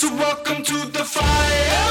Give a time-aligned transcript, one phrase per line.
[0.00, 1.89] So welcome to the fire.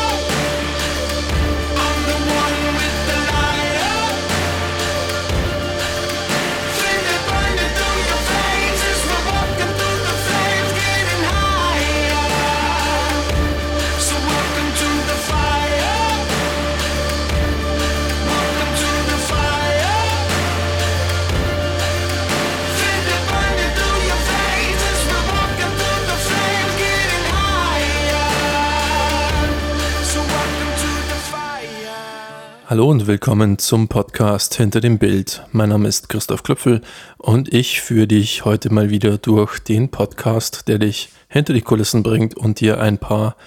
[32.70, 35.44] Hallo und willkommen zum Podcast Hinter dem Bild.
[35.52, 36.82] Mein Name ist Christoph Klöpfel
[37.18, 42.04] und ich führe dich heute mal wieder durch den Podcast, der dich hinter die Kulissen
[42.04, 43.38] bringt und dir ein paar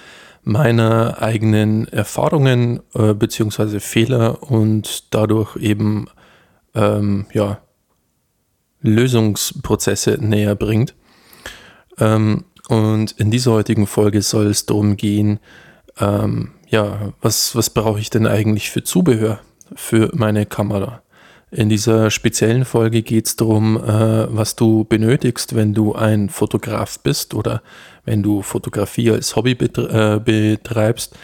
[0.43, 3.79] meiner eigenen Erfahrungen äh, bzw.
[3.79, 6.07] Fehler und dadurch eben
[6.75, 7.61] ähm, ja,
[8.81, 10.95] Lösungsprozesse näher bringt.
[11.97, 15.39] Ähm, und in dieser heutigen Folge soll es darum gehen,
[15.97, 19.39] ähm, ja, was, was brauche ich denn eigentlich für Zubehör
[19.75, 21.03] für meine Kamera?
[21.51, 26.99] In dieser speziellen Folge geht es darum, äh, was du benötigst, wenn du ein Fotograf
[26.99, 27.61] bist oder
[28.05, 31.15] wenn du Fotografie als Hobby betre äh, betreibst.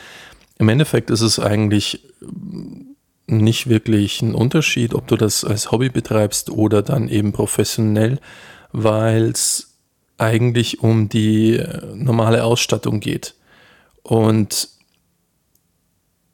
[0.60, 2.08] Im Endeffekt ist es eigentlich
[3.26, 8.20] nicht wirklich ein Unterschied, ob du das als Hobby betreibst oder dann eben professionell,
[8.72, 9.74] weil es
[10.20, 13.34] eigentlich um die äh, normale Ausstattung geht.
[14.04, 14.79] Und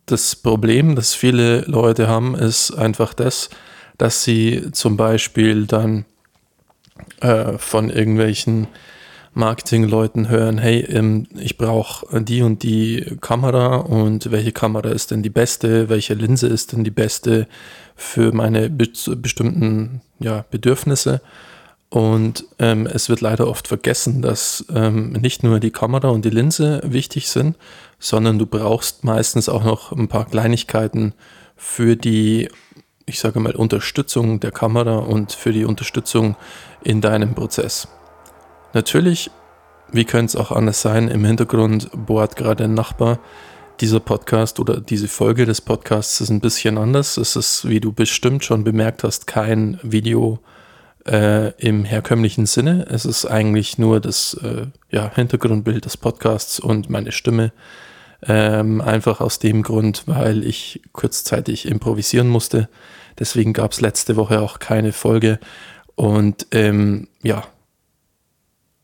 [0.05, 3.49] das Problem, das viele Leute haben, ist einfach das,
[3.97, 6.05] dass sie zum Beispiel dann
[7.21, 8.67] äh, von irgendwelchen
[9.33, 15.23] Marketingleuten hören, hey, ähm, ich brauche die und die Kamera und welche Kamera ist denn
[15.23, 17.47] die beste, welche Linse ist denn die beste
[17.95, 21.21] für meine be bestimmten ja, Bedürfnisse.
[21.89, 26.29] Und ähm, es wird leider oft vergessen, dass ähm, nicht nur die Kamera und die
[26.29, 27.55] Linse wichtig sind,
[27.99, 31.13] sondern du brauchst meistens auch noch ein paar Kleinigkeiten
[31.55, 32.49] für die,
[33.05, 36.35] ich sage mal, Unterstützung der Kamera und für die Unterstützung
[36.83, 37.87] in deinem Prozess.
[38.73, 39.31] Natürlich,
[39.91, 43.19] wie könnte es auch anders sein, im Hintergrund bohrt gerade ein Nachbar.
[43.79, 47.17] Dieser Podcast oder diese Folge des Podcasts ist ein bisschen anders.
[47.17, 50.39] Es ist, wie du bestimmt schon bemerkt hast, kein Video
[51.07, 52.87] äh, im herkömmlichen Sinne.
[52.89, 57.51] Es ist eigentlich nur das äh, ja, Hintergrundbild des Podcasts und meine Stimme.
[58.27, 62.69] Ähm, einfach aus dem Grund, weil ich kurzzeitig improvisieren musste.
[63.19, 65.39] Deswegen gab es letzte Woche auch keine Folge.
[65.95, 67.43] Und ähm, ja,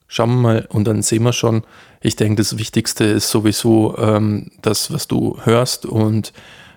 [0.07, 1.63] schauen wir mal und dann sehen wir schon.
[2.01, 6.33] Ich denke, das Wichtigste ist sowieso ähm, das, was du hörst und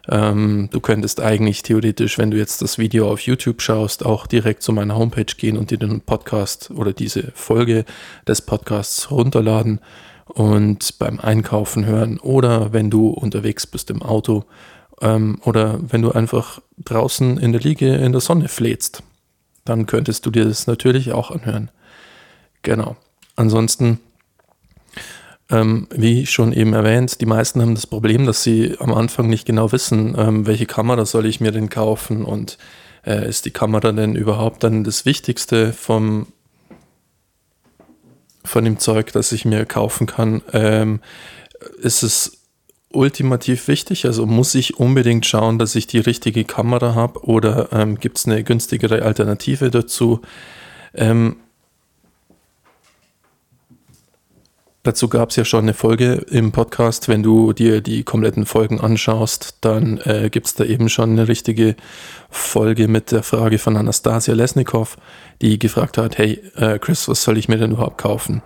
[0.08, 4.62] ähm, du könntest eigentlich theoretisch, wenn du jetzt das Video auf YouTube schaust, auch direkt
[4.62, 7.84] zu meiner Homepage gehen und dir den Podcast oder diese Folge
[8.26, 9.80] des Podcasts runterladen
[10.26, 14.44] und beim Einkaufen hören oder wenn du unterwegs bist im Auto
[15.00, 19.02] ähm, oder wenn du einfach draußen in der Liege in der Sonne fläzt,
[19.64, 21.70] dann könntest du dir das natürlich auch anhören.
[22.62, 22.96] Genau.
[23.36, 24.00] Ansonsten,
[25.50, 29.46] ähm, wie schon eben erwähnt, die meisten haben das Problem, dass sie am Anfang nicht
[29.46, 32.58] genau wissen, ähm, welche Kamera soll ich mir denn kaufen und
[33.06, 36.26] äh, ist die Kamera denn überhaupt dann das Wichtigste vom,
[38.44, 40.42] von dem Zeug, das ich mir kaufen kann?
[40.52, 41.00] Ähm,
[41.82, 42.38] ist es
[42.90, 44.06] ultimativ wichtig?
[44.06, 48.26] Also muss ich unbedingt schauen, dass ich die richtige Kamera habe oder ähm, gibt es
[48.26, 50.22] eine günstigere Alternative dazu?
[50.94, 51.36] Ähm,
[54.84, 57.08] Dazu gab es ja schon eine Folge im Podcast.
[57.08, 61.26] Wenn du dir die kompletten Folgen anschaust, dann äh, gibt es da eben schon eine
[61.26, 61.74] richtige
[62.28, 64.98] Folge mit der Frage von Anastasia Lesnikow,
[65.40, 68.42] die gefragt hat, hey äh, Chris, was soll ich mir denn überhaupt kaufen?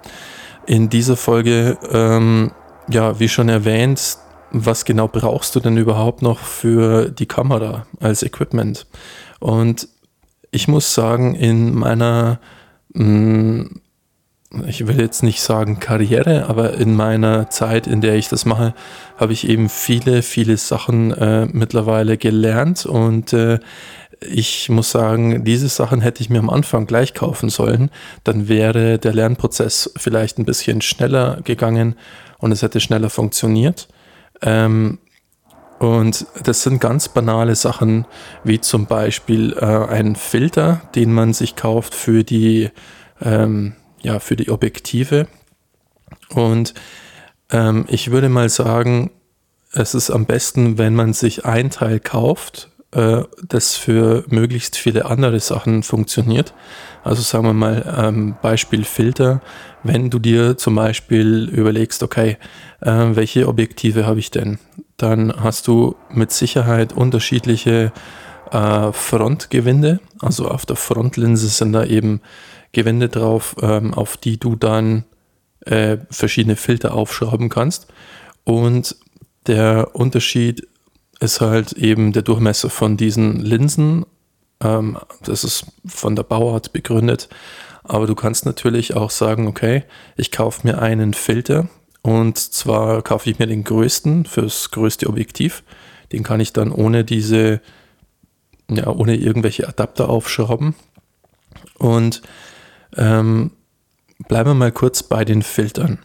[0.65, 2.53] In dieser Folge, ähm,
[2.89, 4.19] ja, wie schon erwähnt,
[4.53, 8.87] was genau brauchst du denn überhaupt noch für die Kamera als Equipment?
[9.41, 9.89] Und
[10.53, 12.39] ich muss sagen, in meiner
[12.95, 13.71] mh,
[14.67, 18.75] ich will jetzt nicht sagen Karriere, aber in meiner Zeit, in der ich das mache,
[19.19, 23.59] habe ich eben viele, viele Sachen äh, mittlerweile gelernt und äh,
[24.21, 27.91] ich muss sagen, diese Sachen hätte ich mir am Anfang gleich kaufen sollen.
[28.25, 31.95] Dann wäre der Lernprozess vielleicht ein bisschen schneller gegangen
[32.39, 33.87] und es hätte schneller funktioniert.
[34.43, 34.99] Ähm,
[35.79, 38.07] und das sind ganz banale Sachen,
[38.43, 42.71] wie zum Beispiel äh, ein Filter, den man sich kauft für die
[43.21, 45.27] ähm, ja, für die Objektive.
[46.31, 46.75] Und
[47.51, 49.11] ähm, ich würde mal sagen,
[49.73, 55.07] es ist am besten, wenn man sich ein Teil kauft, äh, das für möglichst viele
[55.07, 56.55] andere Sachen funktioniert.
[57.05, 59.41] Also sagen wir mal ähm, Beispiel Filter.
[59.83, 62.39] Wenn du dir zum Beispiel überlegst, okay,
[62.81, 64.59] äh, welche Objektive habe ich denn?
[64.97, 67.93] Dann hast du mit Sicherheit unterschiedliche
[68.51, 70.01] äh, Frontgewinde.
[70.21, 72.21] Also auf der Frontlinse sind da eben
[72.79, 75.05] Gewinde drauf, ähm, auf die du dann
[75.67, 77.89] äh, verschiedene Filter aufschrauben kannst.
[78.45, 78.95] Und
[79.49, 80.69] der Unterschied
[81.19, 84.07] ist halt eben der Durchmesser von diesen Linsen.
[84.63, 87.29] Ähm, das ist von der Bauart begründet.
[87.83, 89.83] Aber du kannst natürlich auch sagen, okay,
[90.17, 91.69] ich kaufe mir einen Filter
[92.03, 95.65] und zwar kaufe ich mir den größten fürs größte Objektiv.
[96.13, 97.61] Den kann ich dann ohne diese,
[98.71, 100.77] ja, ohne irgendwelche Adapter aufschrauben.
[101.77, 102.23] Und
[102.97, 103.51] ähm,
[104.29, 105.99] bleiben wir mal kurz bei den Filtern.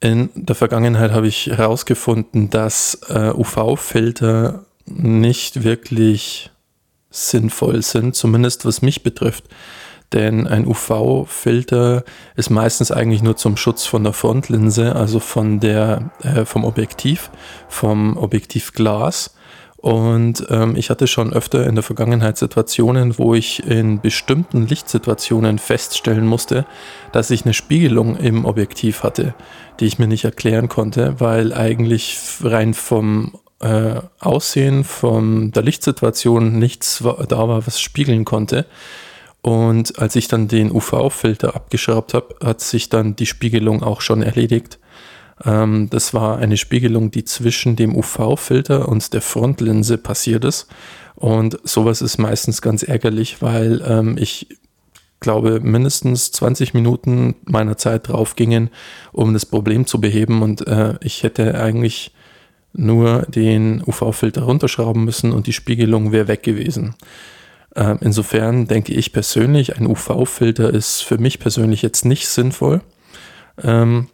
[0.00, 6.50] In der Vergangenheit habe ich herausgefunden, dass äh, UV-Filter nicht wirklich
[7.10, 9.44] sinnvoll sind, zumindest was mich betrifft.
[10.12, 12.04] Denn ein UV-Filter
[12.34, 17.30] ist meistens eigentlich nur zum Schutz von der Frontlinse, also von der, äh, vom Objektiv,
[17.68, 19.34] vom Objektivglas.
[19.80, 25.58] Und ähm, ich hatte schon öfter in der Vergangenheit Situationen, wo ich in bestimmten Lichtsituationen
[25.58, 26.66] feststellen musste,
[27.12, 29.34] dass ich eine Spiegelung im Objektiv hatte,
[29.78, 36.58] die ich mir nicht erklären konnte, weil eigentlich rein vom äh, Aussehen, von der Lichtsituation
[36.58, 38.66] nichts da war, was spiegeln konnte.
[39.40, 44.22] Und als ich dann den UV-Filter abgeschraubt habe, hat sich dann die Spiegelung auch schon
[44.22, 44.78] erledigt.
[45.44, 50.68] Ähm, das war eine Spiegelung, die zwischen dem UV-Filter und der Frontlinse passiert ist.
[51.16, 54.48] Und sowas ist meistens ganz ärgerlich, weil ähm, ich
[55.20, 58.70] glaube, mindestens 20 Minuten meiner Zeit drauf gingen,
[59.12, 60.42] um das Problem zu beheben.
[60.42, 62.12] Und äh, ich hätte eigentlich
[62.72, 66.94] nur den UV-Filter runterschrauben müssen und die Spiegelung wäre weg gewesen.
[67.74, 72.80] Äh, insofern denke ich persönlich, ein UV-Filter ist für mich persönlich jetzt nicht sinnvoll.
[73.62, 74.08] Ähm,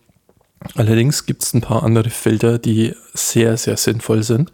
[0.75, 4.53] Allerdings gibt es ein paar andere Filter, die sehr, sehr sinnvoll sind.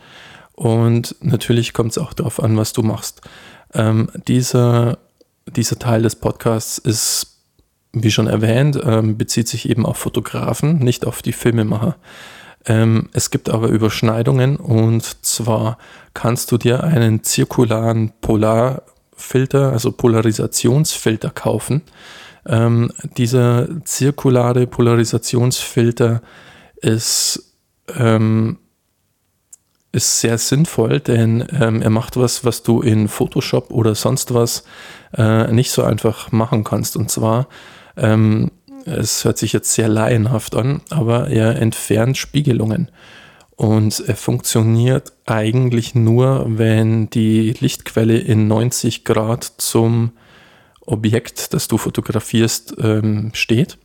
[0.55, 3.23] Und natürlich kommt es auch darauf an, was du machst.
[3.75, 4.99] Ähm, dieser,
[5.47, 7.39] dieser Teil des Podcasts ist,
[7.93, 11.97] wie schon erwähnt, ähm, bezieht sich eben auf Fotografen, nicht auf die Filmemacher.
[12.67, 15.79] Ähm, es gibt aber Überschneidungen und zwar
[16.15, 21.83] kannst du dir einen zirkularen Polarfilter, also Polarisationsfilter kaufen
[22.47, 26.23] ähm, dieser zirkulare Polarisationsfilter
[26.77, 27.55] ist,
[27.97, 28.59] ähm,
[29.93, 34.65] ist sehr sinnvoll, denn ähm, er macht was, was du in Photoshop oder sonst was
[35.17, 36.97] äh, nicht so einfach machen kannst.
[36.97, 37.49] Und zwar,
[37.97, 38.51] ähm,
[38.87, 42.91] es hört sich jetzt sehr laienhaft an, aber er entfernt Spiegelungen.
[43.55, 50.13] Und er funktioniert eigentlich nur, wenn die Lichtquelle in 90 Grad zum
[50.87, 53.79] Objekt, das du fotografierst, ähm, steht.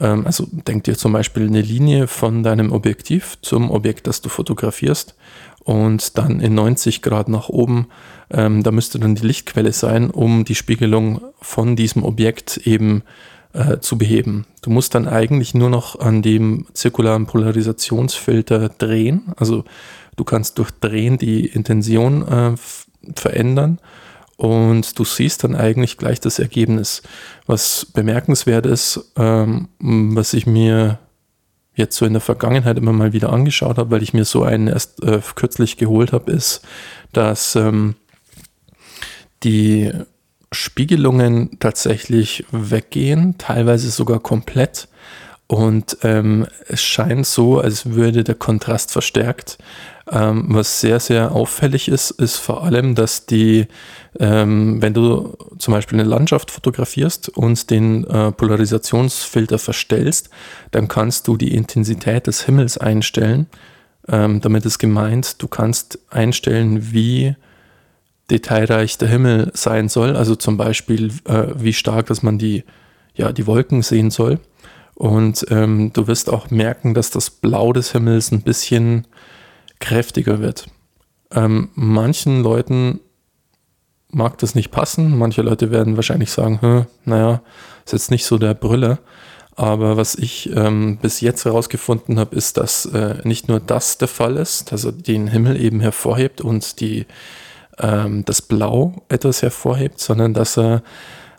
[0.00, 4.28] Ähm, also denk dir zum Beispiel eine Linie von deinem Objektiv zum Objekt, das du
[4.28, 5.14] fotografierst
[5.64, 7.88] und dann in 90 Grad nach oben.
[8.30, 13.02] Ähm, da müsste dann die Lichtquelle sein, um die Spiegelung von diesem Objekt eben
[13.52, 14.46] äh, zu beheben.
[14.62, 19.32] Du musst dann eigentlich nur noch an dem zirkularen Polarisationsfilter drehen.
[19.36, 19.64] Also
[20.16, 22.54] du kannst durch Drehen die Intention äh,
[23.14, 23.78] verändern
[24.38, 27.02] und du siehst dann eigentlich gleich das Ergebnis.
[27.46, 31.00] Was bemerkenswert ist, ähm, was ich mir
[31.74, 34.68] jetzt so in der Vergangenheit immer mal wieder angeschaut habe, weil ich mir so einen
[34.68, 36.62] erst äh, kürzlich geholt habe, ist,
[37.12, 37.96] dass ähm,
[39.42, 39.90] die
[40.52, 44.86] Spiegelungen tatsächlich weggehen, teilweise sogar komplett.
[45.48, 49.58] Und ähm, es scheint so, als würde der Kontrast verstärkt.
[50.10, 53.66] Ähm, was sehr, sehr auffällig ist, ist vor allem, dass die,
[54.18, 60.30] ähm, wenn du zum Beispiel eine Landschaft fotografierst und den äh, Polarisationsfilter verstellst,
[60.70, 63.46] dann kannst du die Intensität des Himmels einstellen.
[64.08, 67.36] Ähm, damit ist gemeint, du kannst einstellen, wie
[68.30, 70.16] detailreich der Himmel sein soll.
[70.16, 72.64] Also zum Beispiel, äh, wie stark, dass man die,
[73.14, 74.38] ja, die Wolken sehen soll.
[74.94, 79.06] Und ähm, du wirst auch merken, dass das Blau des Himmels ein bisschen
[79.80, 80.66] kräftiger wird.
[81.32, 83.00] Ähm, manchen Leuten
[84.10, 85.16] mag das nicht passen.
[85.16, 87.42] Manche Leute werden wahrscheinlich sagen, naja,
[87.84, 88.98] ist jetzt nicht so der Brüller.
[89.58, 94.06] Aber was ich ähm, bis jetzt herausgefunden habe, ist, dass äh, nicht nur das der
[94.06, 97.06] Fall ist, dass er den Himmel eben hervorhebt und die,
[97.78, 100.84] ähm, das Blau etwas hervorhebt, sondern dass er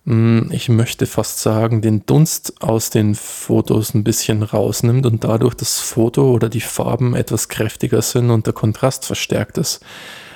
[0.05, 5.79] ich möchte fast sagen, den Dunst aus den Fotos ein bisschen rausnimmt und dadurch das
[5.79, 9.81] Foto oder die Farben etwas kräftiger sind und der Kontrast verstärkt ist.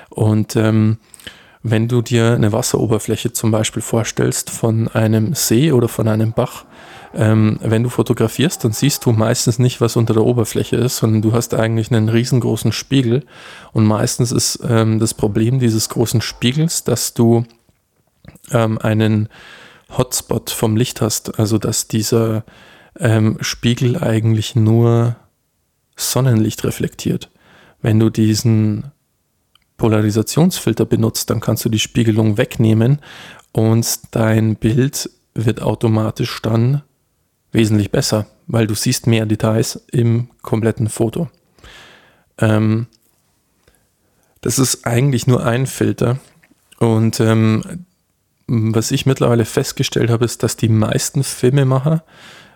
[0.10, 0.98] Und ähm,
[1.64, 6.66] wenn du dir eine Wasseroberfläche zum Beispiel vorstellst von einem See oder von einem Bach,
[7.16, 11.22] ähm, wenn du fotografierst, dann siehst du meistens nicht, was unter der Oberfläche ist, sondern
[11.22, 13.24] du hast eigentlich einen riesengroßen Spiegel.
[13.72, 17.46] Und meistens ist ähm, das Problem dieses großen Spiegels, dass du
[18.52, 19.30] ähm, einen
[19.98, 22.44] Hotspot vom Licht hast, also dass dieser
[23.00, 25.16] ähm, Spiegel eigentlich nur
[25.96, 27.30] Sonnenlicht reflektiert.
[27.82, 28.92] Wenn du diesen
[29.78, 33.00] Polarisationsfilter benutzt, dann kannst du die Spiegelung wegnehmen
[33.52, 36.84] und dein Bild wird automatisch dann
[37.52, 41.30] wesentlich besser, weil du siehst mehr Details im kompletten Foto.
[42.38, 42.88] Ähm,
[44.42, 46.20] das ist eigentlich nur ein Filter
[46.80, 47.86] und ähm,
[48.48, 52.04] was ich mittlerweile festgestellt habe, ist, dass die meisten Filmemacher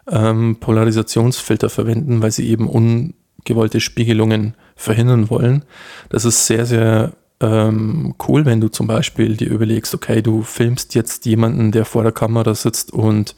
[0.10, 5.63] ähm, Polarisationsfilter verwenden, weil sie eben ungewollte Spiegelungen verhindern wollen.
[6.10, 10.96] Das ist sehr, sehr ähm, cool, wenn du zum Beispiel dir überlegst, okay, du filmst
[10.96, 13.36] jetzt jemanden, der vor der Kamera sitzt und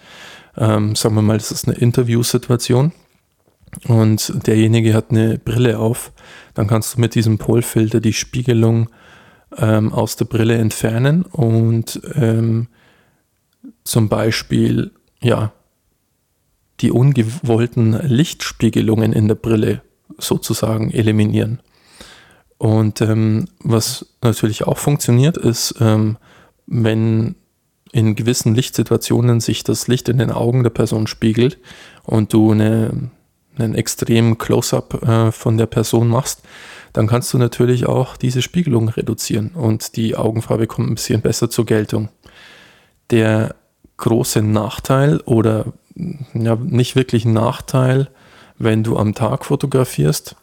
[0.58, 2.94] ähm, sagen wir mal, das ist eine Interviewsituation
[3.88, 6.12] und derjenige hat eine Brille auf,
[6.53, 8.89] dann kannst du mit diesem Polfilter die Spiegelung
[9.58, 12.68] ähm, aus der Brille entfernen und ähm,
[13.84, 14.91] zum Beispiel
[15.22, 15.51] ja
[16.82, 19.82] die ungewollten Lichtspiegelungen in der Brille
[20.18, 21.60] sozusagen eliminieren.
[22.58, 26.18] Und ähm, was natürlich auch funktioniert, ist, ähm,
[26.68, 27.36] wenn
[27.91, 31.58] in gewissen Lichtsituationen sich das Licht in den Augen der Person spiegelt
[32.03, 33.10] und du eine,
[33.58, 36.44] einen extremen Close-up äh, von der Person machst,
[36.93, 41.50] dann kannst du natürlich auch diese Spiegelung reduzieren und die Augenfarbe kommt ein bisschen besser
[41.50, 42.10] zur Geltung.
[43.12, 43.55] Der
[43.98, 45.74] große Nachteil oder
[46.34, 48.10] ja, nicht wirklich Nachteil,
[48.58, 50.36] wenn du am Tag fotografierst,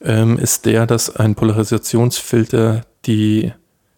[0.00, 3.52] ähm, ist der, dass ein Polarisationsfilter die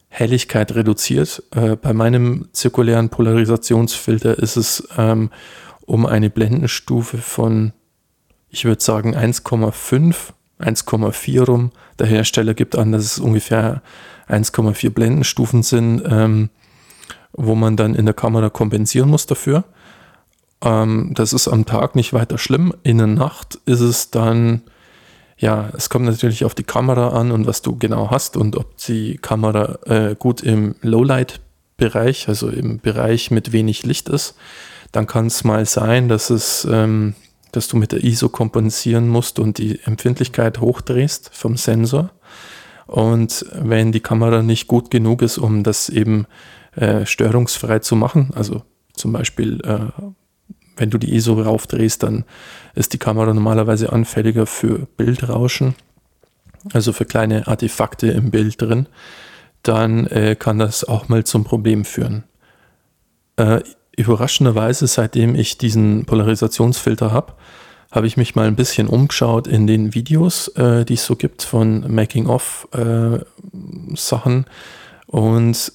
[0.08, 1.42] Helligkeit reduziert.
[1.54, 5.30] Äh, bei meinem zirkulären Polarisationsfilter ist es ähm,
[5.86, 7.72] um eine Blendenstufe von,
[8.48, 11.72] ich würde sagen, 1,5, 1,4 rum.
[11.98, 13.82] Der Hersteller gibt an, dass es ungefähr
[14.28, 16.50] 1,4 Blendenstufen sind, ähm,
[17.32, 19.64] wo man dann in der Kamera kompensieren muss dafür.
[20.62, 22.74] Ähm, das ist am Tag nicht weiter schlimm.
[22.82, 24.62] In der Nacht ist es dann,
[25.38, 28.76] ja, es kommt natürlich auf die Kamera an und was du genau hast und ob
[28.78, 34.34] die Kamera äh, gut im Lowlight-Bereich, also im Bereich mit wenig Licht ist.
[34.92, 37.14] Dann kann es mal sein, dass es, ähm,
[37.52, 42.10] dass du mit der ISO kompensieren musst und die Empfindlichkeit hochdrehst vom Sensor.
[42.86, 46.26] Und wenn die Kamera nicht gut genug ist, um das eben
[46.74, 48.62] äh, störungsfrei zu machen, also
[48.94, 50.02] zum Beispiel äh,
[50.80, 52.24] wenn du die ISO raufdrehst, dann
[52.74, 55.74] ist die Kamera normalerweise anfälliger für Bildrauschen,
[56.72, 58.86] also für kleine Artefakte im Bild drin.
[59.62, 62.24] Dann äh, kann das auch mal zum Problem führen.
[63.96, 67.34] Überraschenderweise, seitdem ich diesen Polarisationsfilter habe,
[67.90, 71.42] habe ich mich mal ein bisschen umgeschaut in den Videos, äh, die es so gibt
[71.42, 74.44] von Making-of-Sachen.
[74.44, 75.72] Äh, und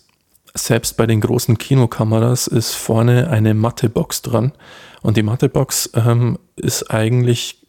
[0.53, 4.53] selbst bei den großen Kinokameras ist vorne eine Mattebox dran.
[5.01, 7.67] Und die Mattebox ähm, ist eigentlich,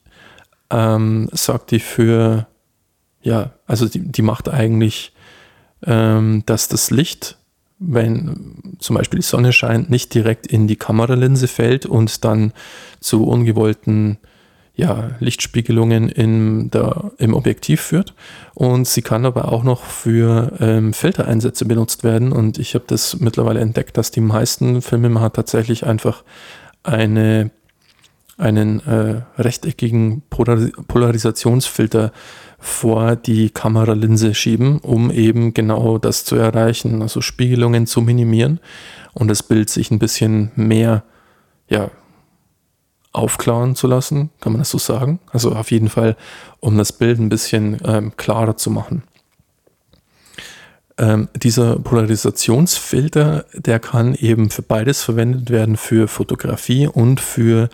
[0.71, 2.47] ähm, sagt die für,
[3.23, 5.13] ja, also die, die macht eigentlich,
[5.85, 7.36] ähm, dass das Licht,
[7.79, 12.53] wenn zum Beispiel die Sonne scheint, nicht direkt in die Kameralinse fällt und dann
[13.01, 14.19] zu ungewollten
[14.77, 18.15] ja, Lichtspiegelungen in der, im Objektiv führt.
[18.55, 22.31] Und sie kann aber auch noch für ähm, Filtereinsätze benutzt werden.
[22.31, 26.25] Und ich habe das mittlerweile entdeckt, dass die meisten Filmemacher tatsächlich einfach
[26.83, 27.51] eine,
[28.37, 32.13] einen äh, rechteckigen Polaris Polarisationsfilter
[32.67, 38.61] vor die Kameralinse schieben, um eben genau das zu erreichen, also Spiegelungen zu minimieren
[39.15, 41.05] und das Bild sich ein bisschen mehr
[41.69, 41.91] ja,
[43.13, 45.21] aufklaren zu lassen, kann man das so sagen?
[45.31, 46.17] Also auf jeden Fall,
[46.59, 49.05] um das Bild ein bisschen ähm, klarer zu machen.
[50.99, 57.69] Ähm, dieser Polarisationsfilter, der kann eben für beides verwendet werden, für Fotografie und für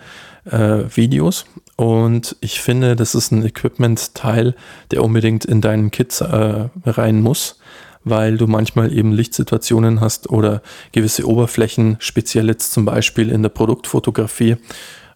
[0.45, 1.45] äh, Videos.
[1.75, 4.55] Und ich finde, das ist ein Equipment-Teil,
[4.91, 7.59] der unbedingt in deinen Kit äh, rein muss,
[8.03, 10.61] weil du manchmal eben Lichtsituationen hast oder
[10.91, 14.57] gewisse Oberflächen, speziell jetzt zum Beispiel in der Produktfotografie,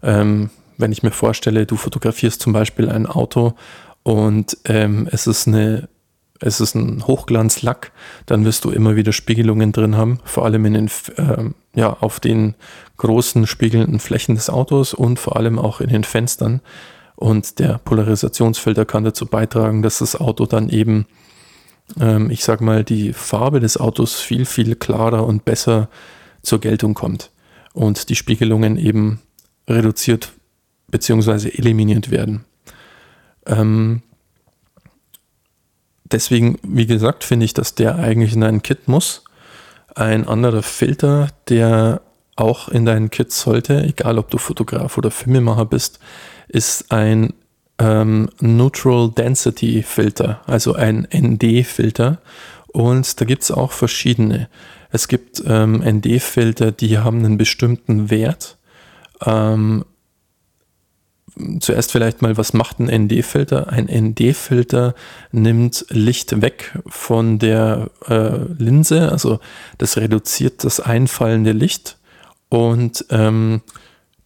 [0.02, 3.54] ähm, wenn ich mir vorstelle, du fotografierst zum Beispiel ein Auto
[4.04, 5.90] und ähm, es ist eine
[6.40, 7.92] es ist ein Hochglanzlack,
[8.26, 10.88] dann wirst du immer wieder Spiegelungen drin haben, vor allem in den,
[11.18, 12.56] äh, ja, auf den
[12.98, 16.62] großen spiegelnden Flächen des Autos und vor allem auch in den Fenstern.
[17.16, 21.08] Und der Polarisationsfilter kann dazu beitragen, dass das Auto dann eben
[22.00, 25.90] ähm, ich sag mal, die Farbe des Autos viel, viel klarer und besser
[26.42, 27.32] zur Geltung kommt
[27.74, 29.22] und die Spiegelungen eben
[29.68, 30.34] reduziert
[30.88, 31.50] bzw.
[31.50, 32.46] eliminiert werden.
[33.46, 34.02] Ähm,
[36.04, 39.24] deswegen, wie gesagt, finde ich, dass der eigentlich in ein Kit muss.
[39.96, 42.02] Ein anderer Filter, der
[42.38, 46.00] auch in dein Kit sollte, egal ob du Fotograf oder Filmemacher bist,
[46.48, 47.34] ist ein
[47.80, 52.20] ähm, Neutral Density Filter, also ein ND-Filter.
[52.68, 54.50] Und da gibt es auch verschiedene.
[54.92, 58.58] Es gibt ähm, ND-Filter, die haben einen bestimmten Wert.
[59.26, 59.84] Ähm,
[61.60, 63.70] zuerst vielleicht mal, was macht ein ND-Filter?
[63.70, 64.96] Ein ND-Filter
[65.32, 69.40] nimmt Licht weg von der äh, Linse, also
[69.78, 71.98] das reduziert das einfallende Licht
[72.50, 73.62] und ähm,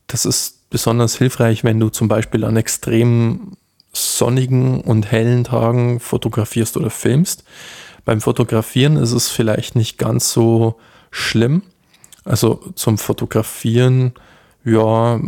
[0.08, 3.58] das ist besonders hilfreich, wenn du zum Beispiel an extrem
[3.94, 7.44] sonnigen und hellen Tagen fotografierst oder filmst.
[8.06, 10.80] Beim Fotografieren ist es vielleicht nicht ganz so
[11.12, 11.62] schlimm.
[12.24, 14.14] Also zum Fotografieren,
[14.64, 15.20] ja,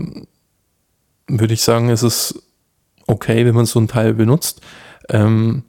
[1.27, 2.43] würde ich sagen, ist es
[3.07, 4.61] okay, wenn man so ein Teil benutzt.
[5.09, 5.63] Ähm,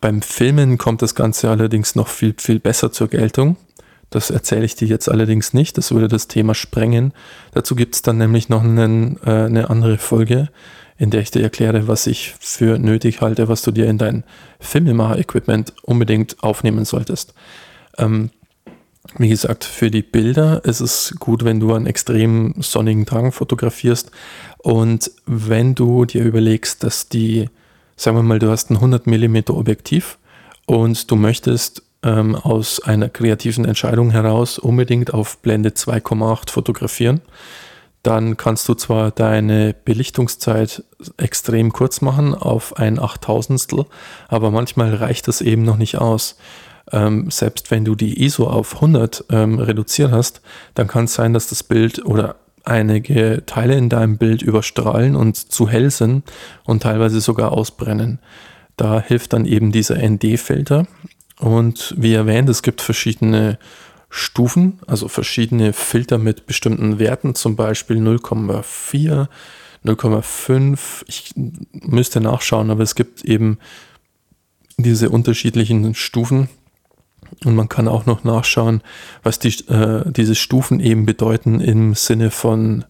[0.00, 3.56] beim Filmen kommt das Ganze allerdings noch viel, viel besser zur Geltung.
[4.10, 7.12] Das erzähle ich dir jetzt allerdings nicht, das würde das Thema sprengen.
[7.52, 10.48] Dazu gibt es dann nämlich noch einen, äh, eine andere Folge,
[10.98, 14.24] in der ich dir erkläre, was ich für nötig halte, was du dir in dein
[14.58, 17.32] Filmemacher-Equipment unbedingt aufnehmen solltest.
[17.96, 18.30] Ähm,
[19.16, 24.10] wie gesagt, für die Bilder ist es gut, wenn du an extrem sonnigen Tagen fotografierst
[24.58, 27.48] und wenn du dir überlegst, dass die,
[27.96, 30.18] sagen wir mal, du hast ein 100 mm Objektiv
[30.66, 37.20] und du möchtest ähm, aus einer kreativen Entscheidung heraus unbedingt auf Blende 2,8 fotografieren,
[38.02, 40.84] dann kannst du zwar deine Belichtungszeit
[41.18, 43.84] extrem kurz machen auf ein Achttausendstel,
[44.28, 46.36] aber manchmal reicht das eben noch nicht aus.
[46.92, 50.40] Ähm, selbst wenn du die ISO auf 100 ähm, reduziert hast,
[50.74, 55.36] dann kann es sein, dass das Bild oder einige Teile in deinem Bild überstrahlen und
[55.36, 56.24] zu hell sind
[56.64, 58.18] und teilweise sogar ausbrennen.
[58.76, 60.86] Da hilft dann eben dieser ND-Filter.
[61.40, 63.58] Und wie erwähnt, es gibt verschiedene
[64.10, 69.26] Stufen, also verschiedene Filter mit bestimmten Werten, zum Beispiel 0,4,
[69.84, 70.78] 0,5.
[71.06, 71.32] Ich
[71.72, 73.58] müsste nachschauen, aber es gibt eben
[74.76, 76.50] diese unterschiedlichen Stufen.
[77.44, 78.82] Und man kann auch noch nachschauen,
[79.22, 82.84] was die, äh, diese Stufen eben bedeuten im Sinne von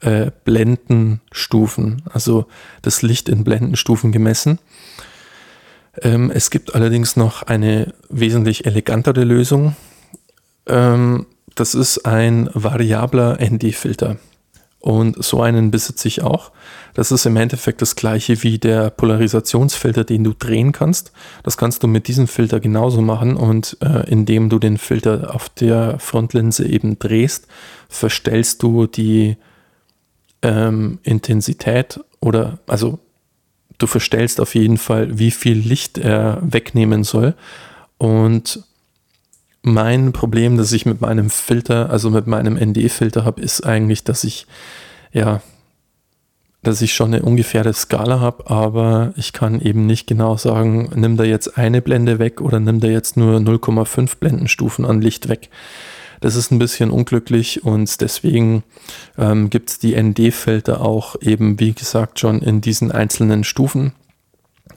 [0.00, 2.46] äh, Blendenstufen, also
[2.80, 4.58] das Licht in Blendenstufen gemessen.
[6.02, 9.76] Ähm, es gibt allerdings noch eine wesentlich elegantere Lösung.
[10.66, 14.16] Ähm, das ist ein variabler ND-Filter.
[14.80, 16.52] Und so einen besitze ich auch.
[16.94, 21.12] Das ist im Endeffekt das gleiche wie der Polarisationsfilter, den du drehen kannst.
[21.42, 25.50] Das kannst du mit diesem Filter genauso machen und äh, indem du den Filter auf
[25.50, 27.46] der Frontlinse eben drehst,
[27.90, 29.36] verstellst du die
[30.40, 32.98] ähm, Intensität oder also
[33.80, 37.34] du verstellst auf jeden Fall, wie viel Licht er wegnehmen soll.
[37.98, 38.62] Und
[39.62, 44.24] mein Problem, das ich mit meinem Filter, also mit meinem ND-Filter habe, ist eigentlich, dass
[44.24, 44.46] ich,
[45.12, 45.42] ja,
[46.62, 51.16] dass ich schon eine ungefähre Skala habe, aber ich kann eben nicht genau sagen, nimm
[51.16, 55.48] da jetzt eine Blende weg oder nimm da jetzt nur 0,5 Blendenstufen an Licht weg.
[56.20, 58.62] Das ist ein bisschen unglücklich und deswegen
[59.16, 63.92] ähm, gibt es die ND-Filter auch eben, wie gesagt, schon in diesen einzelnen Stufen,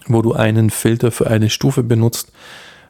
[0.07, 2.31] wo du einen Filter für eine Stufe benutzt.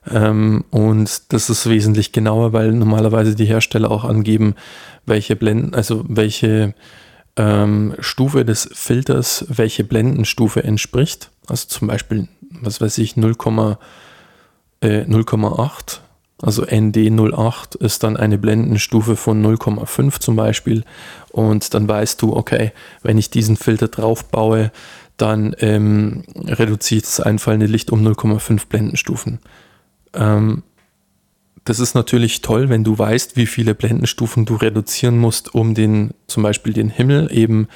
[0.09, 4.55] Ähm, und das ist wesentlich genauer, weil normalerweise die Hersteller auch angeben,
[5.05, 6.75] welche Blenden, also welche
[7.35, 11.31] ähm, Stufe des Filters, welche Blendenstufe entspricht.
[11.47, 12.27] Also zum Beispiel,
[12.61, 13.77] was weiß ich, 0,8
[14.81, 15.05] äh,
[16.43, 20.83] also ND08 ist dann eine Blendenstufe von 0,5 zum Beispiel.
[21.31, 24.73] Und dann weißt du, okay, wenn ich diesen Filter drauf baue,
[25.15, 29.39] dann ähm, reduziert das einfallende Licht um 0,5 Blendenstufen.
[30.13, 30.63] Ähm,
[31.63, 36.13] das ist natürlich toll, wenn du weißt, wie viele Blendenstufen du reduzieren musst, um den,
[36.27, 37.69] zum Beispiel den Himmel eben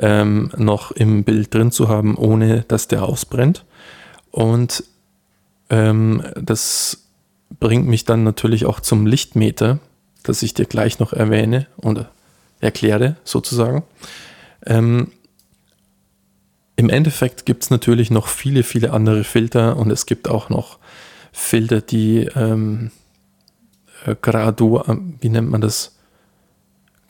[0.00, 3.64] ähm, noch im Bild drin zu haben, ohne dass der ausbrennt.
[4.32, 4.82] Und
[5.70, 7.07] ähm, das
[7.60, 9.78] bringt mich dann natürlich auch zum Lichtmeter,
[10.22, 12.10] das ich dir gleich noch erwähne oder
[12.60, 13.82] erkläre sozusagen.
[14.66, 15.12] Ähm,
[16.76, 20.78] Im Endeffekt gibt es natürlich noch viele, viele andere Filter und es gibt auch noch
[21.32, 22.90] Filter, die ähm,
[24.06, 24.82] äh, gradu,
[25.20, 25.97] wie nennt man das?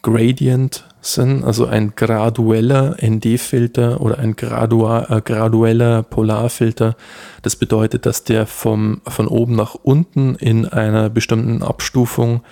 [0.03, 6.97] Gradient sind, also ein gradueller ND-Filter oder ein gradua äh, gradueller Polarfilter.
[7.43, 12.43] Das bedeutet, dass der vom, von oben nach unten in einer bestimmten Abstufung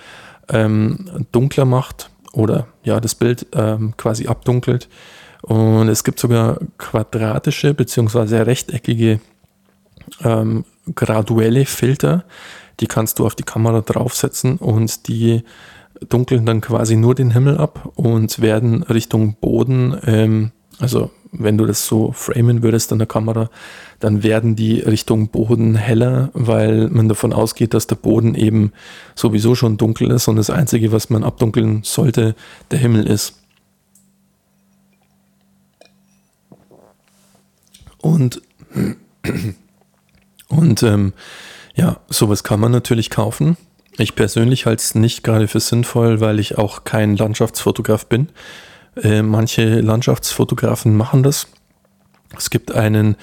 [0.49, 4.89] ähm, dunkler macht oder ja, das Bild ähm, quasi abdunkelt.
[5.41, 8.41] Und es gibt sogar quadratische bzw.
[8.41, 9.19] rechteckige
[10.23, 12.23] ähm, graduelle Filter,
[12.79, 15.43] die kannst du auf die Kamera draufsetzen und die
[16.09, 21.65] dunkeln dann quasi nur den Himmel ab und werden Richtung Boden, ähm, also wenn du
[21.65, 23.49] das so framen würdest an der Kamera,
[23.99, 28.71] dann werden die Richtung Boden heller, weil man davon ausgeht, dass der Boden eben
[29.15, 32.35] sowieso schon dunkel ist und das Einzige, was man abdunkeln sollte,
[32.71, 33.41] der Himmel ist.
[37.97, 38.41] Und,
[40.47, 41.13] und ähm,
[41.75, 43.57] ja, sowas kann man natürlich kaufen.
[43.99, 48.29] Ich persönlich halte es nicht gerade für sinnvoll, weil ich auch kein Landschaftsfotograf bin.
[49.01, 51.47] Äh, manche Landschaftsfotografen machen das.
[52.37, 53.15] Es gibt einen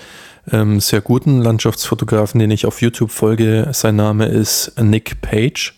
[0.50, 3.68] ähm, sehr guten Landschaftsfotografen, den ich auf YouTube folge.
[3.72, 5.76] Sein Name ist Nick Page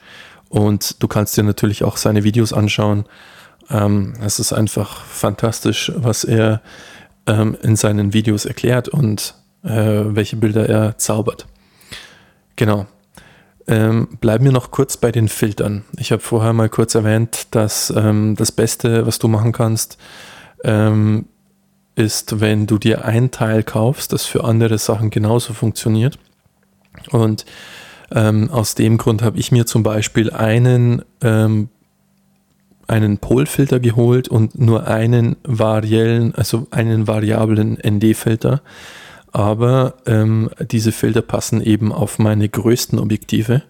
[0.48, 3.04] und du kannst dir natürlich auch seine Videos anschauen.
[3.68, 6.62] Ähm, es ist einfach fantastisch, was er
[7.26, 9.68] ähm, in seinen Videos erklärt und äh,
[10.06, 11.46] welche Bilder er zaubert.
[12.56, 12.86] Genau.
[13.68, 15.84] Ähm, bleiben wir noch kurz bei den Filtern.
[15.98, 19.98] Ich habe vorher mal kurz erwähnt, dass ähm, das Beste, was du machen kannst,
[20.62, 21.26] ähm,
[21.96, 26.18] ist, wenn du dir ein Teil kaufst, das für andere Sachen genauso funktioniert.
[27.10, 27.44] Und
[28.12, 31.68] ähm, aus dem Grund habe ich mir zum Beispiel einen, ähm,
[32.86, 38.62] einen Polfilter geholt und nur einen variellen, also einen variablen ND-Filter
[39.36, 43.60] aber ähm, diese Filter passen eben auf meine größten Objektive.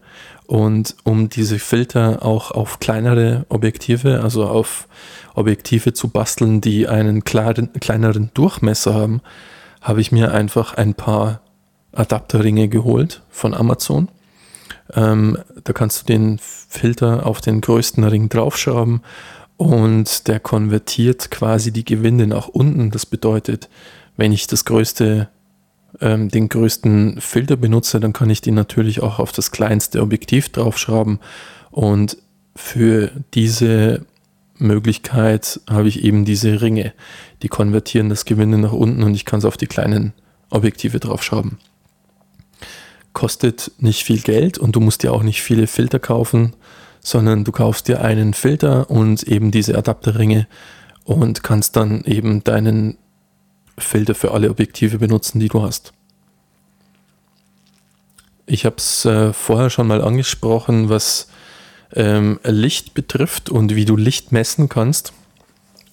[0.46, 4.86] Und um diese Filter auch auf kleinere Objektive, also auf
[5.34, 9.22] Objektive zu basteln, die einen klaren, kleineren Durchmesser haben,
[9.80, 11.40] habe ich mir einfach ein paar
[11.90, 14.06] Adapterringe geholt von Amazon.
[14.94, 19.00] Ähm, da kannst du den Filter auf den größten Ring draufschrauben
[19.56, 22.92] und der konvertiert quasi die Gewinde nach unten.
[22.92, 23.68] Das bedeutet,
[24.16, 25.28] wenn ich das größte
[26.00, 30.50] ähm, den größten Filter benutze, dann kann ich den natürlich auch auf das kleinste Objektiv
[30.50, 31.20] draufschrauben.
[31.70, 32.16] Und
[32.54, 34.06] für diese
[34.58, 36.92] Möglichkeit habe ich eben diese Ringe,
[37.42, 40.12] die konvertieren das Gewinde nach unten und ich kann es auf die kleinen
[40.50, 41.58] Objektive draufschrauben.
[43.12, 46.54] Kostet nicht viel Geld und du musst dir auch nicht viele Filter kaufen,
[47.00, 50.46] sondern du kaufst dir einen Filter und eben diese Adapterringe
[51.04, 52.98] und kannst dann eben deinen
[53.78, 55.92] Filter für alle Objektive benutzen, die du hast.
[58.46, 61.28] Ich habe es äh, vorher schon mal angesprochen, was
[61.94, 65.12] ähm, Licht betrifft und wie du Licht messen kannst.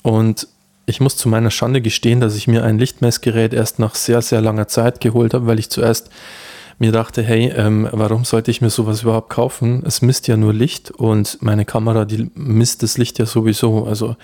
[0.03, 0.47] Und
[0.85, 4.41] ich muss zu meiner Schande gestehen, dass ich mir ein Lichtmessgerät erst nach sehr, sehr
[4.41, 6.09] langer Zeit geholt habe, weil ich zuerst
[6.79, 9.83] mir dachte, hey, ähm, warum sollte ich mir sowas überhaupt kaufen?
[9.85, 13.85] Es misst ja nur Licht und meine Kamera, die misst das Licht ja sowieso.
[13.85, 14.15] Also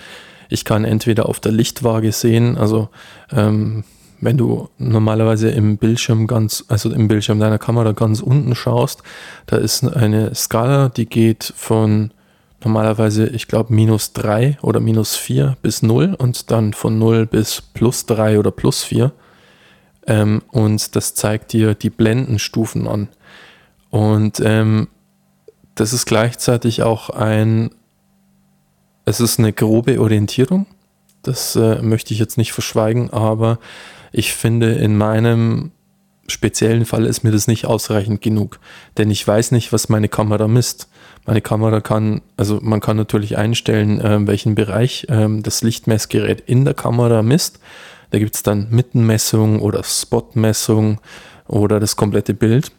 [0.50, 2.88] ich kann entweder auf der Lichtwaage sehen, also
[3.32, 3.84] ähm,
[4.20, 9.02] wenn du normalerweise im Bildschirm ganz, also im Bildschirm deiner Kamera ganz unten schaust,
[9.46, 12.12] da ist eine Skala, die geht von
[12.62, 17.62] normalerweise, ich glaube, minus 3 oder minus 4 bis 0 und dann von 0 bis
[17.62, 19.12] plus 3 oder plus 4.
[20.06, 23.08] Ähm, und das zeigt dir die Blendenstufen an.
[23.88, 24.88] Und ähm,
[25.74, 27.70] das ist gleichzeitig auch ein
[29.10, 30.66] es ist eine grobe Orientierung.
[31.22, 33.58] Das äh, möchte ich jetzt nicht verschweigen, aber
[34.12, 35.72] ich finde, in meinem
[36.26, 38.60] speziellen Fall ist mir das nicht ausreichend genug,
[38.96, 40.88] denn ich weiß nicht, was meine Kamera misst.
[41.26, 46.64] Meine Kamera kann, also man kann natürlich einstellen, äh, welchen Bereich äh, das Lichtmessgerät in
[46.64, 47.58] der Kamera misst.
[48.10, 51.00] Da gibt es dann Mittenmessung oder Spotmessung
[51.46, 52.72] oder das komplette Bild.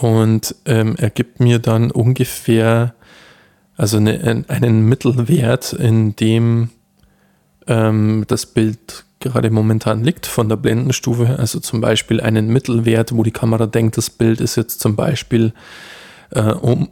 [0.00, 2.94] Und ähm, er gibt mir dann ungefähr
[3.80, 6.68] also eine, einen Mittelwert, in dem
[7.66, 11.38] ähm, das Bild gerade momentan liegt von der Blendenstufe.
[11.38, 15.54] Also zum Beispiel einen Mittelwert, wo die Kamera denkt, das Bild ist jetzt zum Beispiel
[16.28, 16.90] äh, um,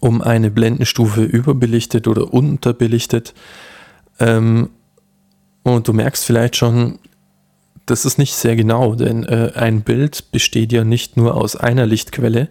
[0.00, 3.32] um eine Blendenstufe überbelichtet oder unterbelichtet.
[4.18, 4.70] Ähm,
[5.62, 6.98] und du merkst vielleicht schon,
[7.86, 11.86] das ist nicht sehr genau, denn äh, ein Bild besteht ja nicht nur aus einer
[11.86, 12.48] Lichtquelle.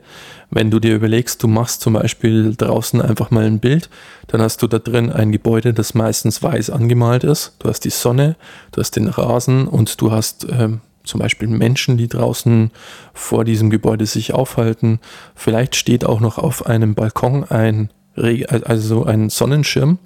[0.52, 3.90] Wenn du dir überlegst, du machst zum Beispiel draußen einfach mal ein Bild,
[4.28, 7.56] dann hast du da drin ein Gebäude, das meistens weiß angemalt ist.
[7.60, 8.36] Du hast die Sonne,
[8.72, 10.70] du hast den Rasen und du hast äh,
[11.04, 12.72] zum Beispiel Menschen, die draußen
[13.14, 15.00] vor diesem Gebäude sich aufhalten.
[15.36, 19.98] Vielleicht steht auch noch auf einem Balkon ein also ein Sonnenschirm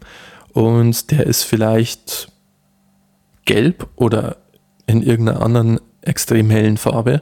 [0.52, 2.32] und der ist vielleicht
[3.46, 4.38] gelb oder
[4.88, 7.22] in irgendeiner anderen extrem hellen Farbe.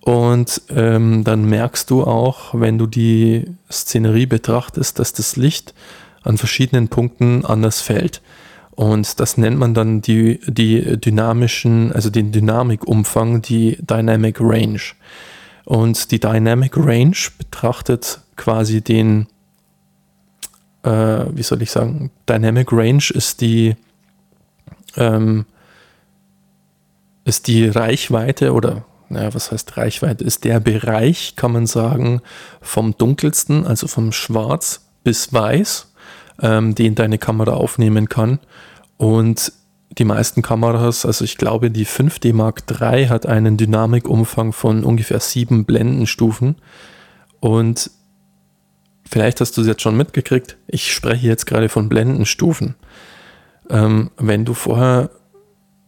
[0.00, 5.74] Und ähm, dann merkst du auch, wenn du die Szenerie betrachtest, dass das Licht
[6.22, 8.20] an verschiedenen Punkten anders fällt.
[8.72, 14.80] Und das nennt man dann die, die dynamischen, also den Dynamikumfang, die Dynamic Range.
[15.64, 19.28] Und die Dynamic Range betrachtet quasi den,
[20.82, 23.76] äh, wie soll ich sagen, Dynamic Range ist die,
[24.96, 25.44] ähm,
[27.24, 30.24] ist die Reichweite oder, naja, was heißt Reichweite?
[30.24, 32.20] Ist der Bereich, kann man sagen,
[32.60, 35.92] vom dunkelsten, also vom Schwarz bis Weiß,
[36.40, 38.40] ähm, den deine Kamera aufnehmen kann.
[38.96, 39.52] Und
[39.98, 45.20] die meisten Kameras, also ich glaube, die 5D Mark III hat einen Dynamikumfang von ungefähr
[45.20, 46.56] sieben Blendenstufen.
[47.40, 47.90] Und
[49.08, 52.74] vielleicht hast du es jetzt schon mitgekriegt, ich spreche jetzt gerade von Blendenstufen.
[53.68, 55.10] Ähm, wenn du vorher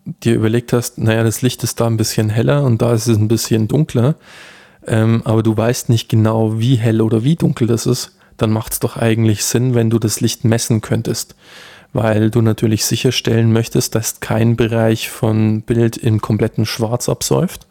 [0.05, 3.17] dir überlegt hast, naja, das Licht ist da ein bisschen heller und da ist es
[3.17, 4.17] ein bisschen dunkler,
[4.87, 8.73] ähm, aber du weißt nicht genau, wie hell oder wie dunkel das ist, dann macht
[8.73, 11.35] es doch eigentlich Sinn, wenn du das Licht messen könntest
[11.95, 17.67] weil du natürlich sicherstellen möchtest, dass kein Bereich von Bild im kompletten Schwarz absäuft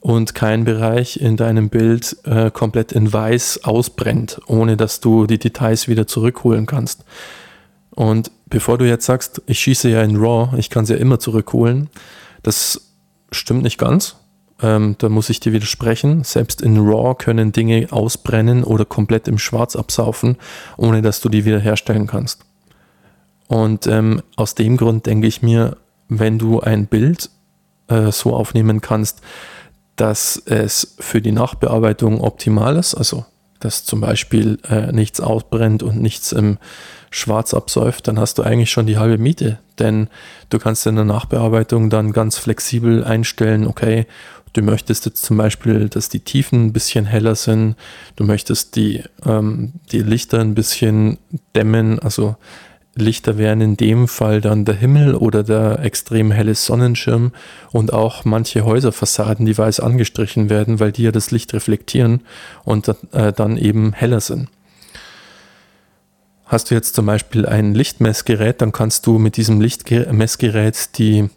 [0.00, 5.38] und kein Bereich in deinem Bild äh, komplett in Weiß ausbrennt, ohne dass du die
[5.38, 7.04] Details wieder zurückholen kannst.
[7.96, 11.18] Und bevor du jetzt sagst, ich schieße ja in RAW, ich kann es ja immer
[11.18, 11.88] zurückholen,
[12.42, 12.92] das
[13.32, 14.16] stimmt nicht ganz.
[14.62, 16.22] Ähm, da muss ich dir widersprechen.
[16.22, 20.36] Selbst in RAW können Dinge ausbrennen oder komplett im Schwarz absaufen,
[20.76, 22.44] ohne dass du die wiederherstellen kannst.
[23.48, 25.78] Und ähm, aus dem Grund denke ich mir,
[26.08, 27.30] wenn du ein Bild
[27.88, 29.22] äh, so aufnehmen kannst,
[29.96, 33.24] dass es für die Nachbearbeitung optimal ist, also
[33.60, 36.58] dass zum Beispiel äh, nichts ausbrennt und nichts im
[37.16, 39.58] Schwarz absäuft, dann hast du eigentlich schon die halbe Miete.
[39.78, 40.08] Denn
[40.50, 44.06] du kannst in der Nachbearbeitung dann ganz flexibel einstellen, okay,
[44.52, 47.76] du möchtest jetzt zum Beispiel, dass die Tiefen ein bisschen heller sind,
[48.16, 51.18] du möchtest die, ähm, die Lichter ein bisschen
[51.54, 52.36] dämmen, also
[52.94, 57.32] Lichter wären in dem Fall dann der Himmel oder der extrem helle Sonnenschirm
[57.70, 62.22] und auch manche Häuserfassaden, die weiß angestrichen werden, weil die ja das Licht reflektieren
[62.64, 64.48] und äh, dann eben heller sind.
[66.46, 71.28] Hast du jetzt zum Beispiel ein Lichtmessgerät, dann kannst du mit diesem Lichtmessgerät die,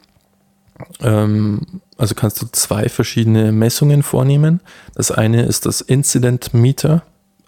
[1.02, 4.62] ähm, also kannst du zwei verschiedene Messungen vornehmen.
[4.94, 7.02] Das eine ist das Incident Meter.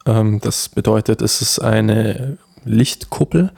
[0.07, 3.51] Ähm, das bedeutet, es ist eine Lichtkuppel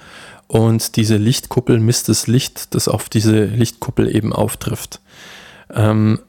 [0.47, 4.99] und diese Lichtkuppel misst das Licht, das auf diese Lichtkuppel eben auftrifft.
[5.73, 6.19] Ähm,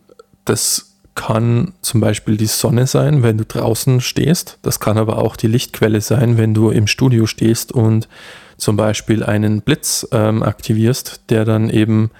[0.44, 4.58] das kann zum Beispiel die Sonne sein, wenn du draußen stehst.
[4.62, 8.08] Das kann aber auch die Lichtquelle sein, wenn du im Studio stehst und
[8.56, 12.10] zum Beispiel einen Blitz ähm, aktivierst, der dann eben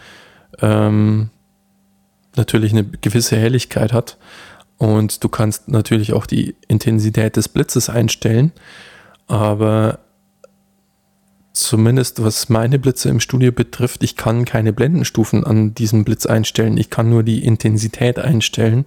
[0.61, 1.31] ähm,
[2.37, 4.17] natürlich eine gewisse Helligkeit hat.
[4.79, 8.53] Und du kannst natürlich auch die Intensität des Blitzes einstellen.
[9.27, 10.01] Aber
[11.65, 16.77] zumindest was meine Blitze im Studio betrifft, ich kann keine Blendenstufen an diesem Blitz einstellen.
[16.77, 18.85] Ich kann nur die Intensität einstellen.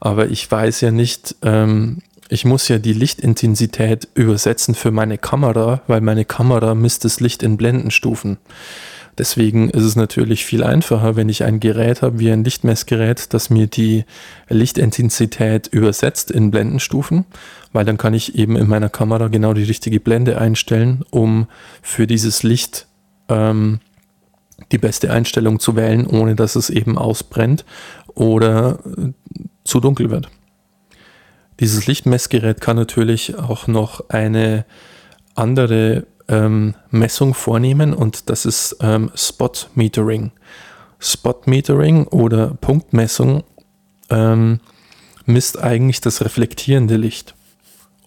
[0.00, 5.82] Aber ich weiß ja nicht, ähm, ich muss ja die Lichtintensität übersetzen für meine Kamera,
[5.86, 8.38] weil meine Kamera misst das Licht in Blendenstufen.
[9.18, 13.50] Deswegen ist es natürlich viel einfacher, wenn ich ein Gerät habe wie ein Lichtmessgerät, das
[13.50, 14.04] mir die
[14.48, 17.26] Lichtintensität übersetzt in Blendenstufen,
[17.72, 21.48] weil dann kann ich eben in meiner Kamera genau die richtige Blende einstellen, um
[21.82, 22.86] für dieses Licht
[23.28, 23.80] ähm,
[24.70, 27.64] die beste Einstellung zu wählen, ohne dass es eben ausbrennt
[28.14, 29.10] oder äh,
[29.64, 30.28] zu dunkel wird.
[31.58, 34.64] Dieses Lichtmessgerät kann natürlich auch noch eine
[35.34, 40.32] andere ähm, Messung vornehmen und das ist ähm, Spot Metering.
[40.98, 43.44] Spot Metering oder Punktmessung
[44.10, 44.60] ähm,
[45.26, 47.34] misst eigentlich das reflektierende Licht.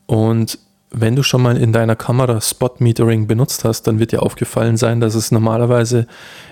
[0.05, 0.59] Und
[0.91, 4.75] wenn du schon mal in deiner Kamera Spot Metering benutzt hast, dann wird dir aufgefallen
[4.75, 6.05] sein, dass es normalerweise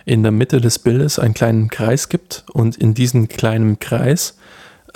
[0.05, 4.37] in der Mitte des Bildes einen kleinen Kreis gibt und in diesem kleinen Kreis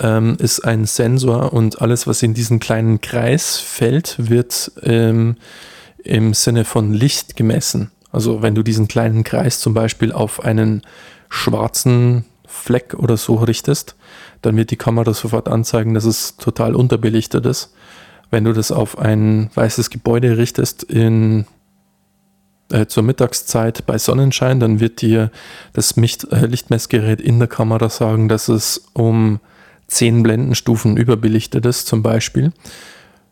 [0.00, 5.36] ähm, ist ein Sensor und alles, was in diesen kleinen Kreis fällt, wird ähm,
[6.04, 7.90] im Sinne von Licht gemessen.
[8.12, 10.82] Also wenn du diesen kleinen Kreis zum Beispiel auf einen
[11.28, 13.96] schwarzen Fleck oder so richtest,
[14.42, 17.74] dann wird die Kamera sofort anzeigen, dass es total unterbelichtet ist.
[18.30, 21.46] Wenn du das auf ein weißes Gebäude richtest in,
[22.70, 25.30] äh, zur Mittagszeit bei Sonnenschein, dann wird dir
[25.72, 29.40] das äh, Lichtmessgerät in der Kamera sagen, dass es um
[29.88, 32.52] 10 Blendenstufen überbelichtet ist zum Beispiel.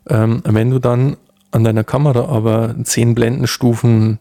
[0.09, 1.17] Ähm, wenn du dann
[1.53, 4.19] an deiner Kamera aber zehn Blendenstufen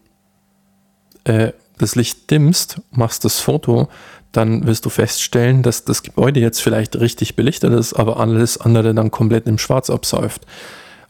[1.24, 3.88] äh, das Licht dimmst, machst das Foto,
[4.30, 8.94] dann wirst du feststellen, dass das Gebäude jetzt vielleicht richtig belichtet ist, aber alles andere
[8.94, 10.46] dann komplett im Schwarz absäuft.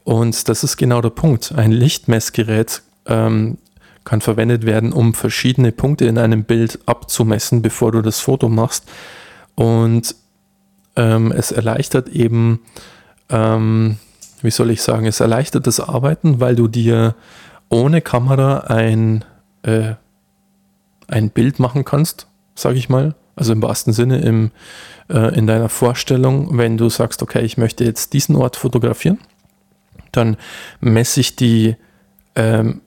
[0.03, 1.53] Und das ist genau der Punkt.
[1.55, 3.57] Ein Lichtmessgerät ähm,
[4.03, 8.85] kann verwendet werden, um verschiedene Punkte in einem Bild abzumessen, bevor du das Foto machst.
[9.55, 10.15] Und
[10.97, 12.59] ähm, es erleichtert eben,
[13.29, 13.97] ähm,
[14.43, 17.15] wie soll ich sagen, es erleichtert das Arbeiten, weil du dir
[17.69, 19.25] ohne Kamera ein,
[19.63, 19.93] äh,
[21.07, 23.15] ein Bild machen kannst, sage ich mal.
[23.35, 24.51] Also im wahrsten Sinne im,
[25.09, 29.17] äh, in deiner Vorstellung, wenn du sagst, okay, ich möchte jetzt diesen Ort fotografieren,
[30.11, 30.37] dann
[30.79, 31.75] messe ich die
[32.35, 32.81] ähm,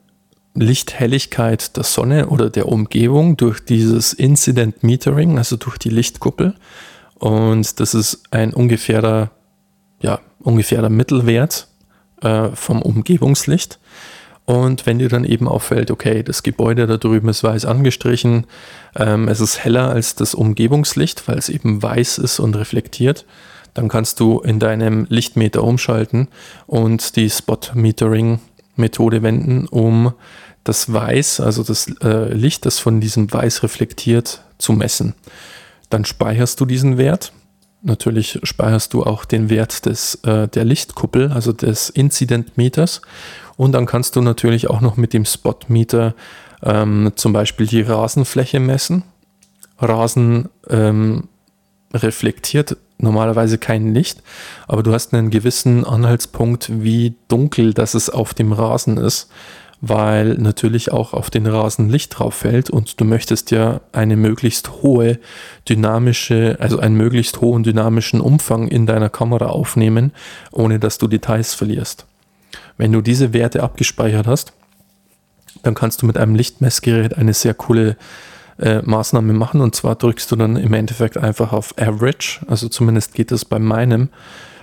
[0.55, 6.55] Lichthelligkeit der Sonne oder der Umgebung durch dieses Incident Metering, also durch die Lichtkuppel.
[7.19, 9.31] Und das ist ein ungefährer,
[10.47, 11.69] ungefährer Mittelwert
[12.23, 13.79] äh, vom Umgebungslicht.
[14.45, 18.47] Und wenn dir dann eben auffällt, okay, das Gebäude da drüben ist weiß angestrichen,
[18.95, 23.27] ähm, es ist heller als das Umgebungslicht, weil es eben weiß ist und reflektiert,
[23.75, 26.29] dann kannst du in deinem Lichtmeter umschalten
[26.67, 30.15] und die Spot-Metering-Methode wenden, um
[30.63, 35.15] das Weiß, also das äh, Licht, das von diesem Weiß reflektiert, zu messen.
[35.91, 37.33] Dann speicherst du diesen Wert.
[37.87, 43.01] Natürlich speicherst du auch den Wert des, äh, der Lichtkuppel, also des Incident-Meters.
[43.57, 46.17] Und dann kannst du natürlich auch noch mit dem Spot-Meter
[46.65, 49.05] ähm, zum Beispiel die Rasenfläche messen.
[49.79, 51.29] Rasen ähm,
[51.95, 54.21] reflektiert normalerweise kein Licht,
[54.67, 59.31] aber du hast einen gewissen Anhaltspunkt, wie dunkel das es auf dem Rasen ist
[59.81, 64.83] weil natürlich auch auf den Rasen Licht drauf fällt und du möchtest ja eine möglichst
[64.83, 65.19] hohe
[65.69, 70.13] dynamische, also einen möglichst hohen dynamischen Umfang in deiner Kamera aufnehmen,
[70.51, 72.07] ohne dass du Details verlierst.
[72.79, 74.53] Wenn du diese Werte abgespeichert hast,
[75.63, 77.97] dann kannst du mit einem Lichtmessgerät eine sehr coole
[78.59, 83.15] äh, Maßnahme machen und zwar drückst du dann im Endeffekt einfach auf Average, also zumindest
[83.15, 84.09] geht das bei meinem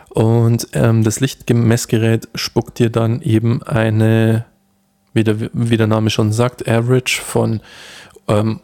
[0.10, 4.46] und ähm, das Lichtmessgerät spuckt dir dann eben eine
[5.14, 7.62] wie der, wie der Name schon sagt, Average von
[8.28, 8.60] ähm,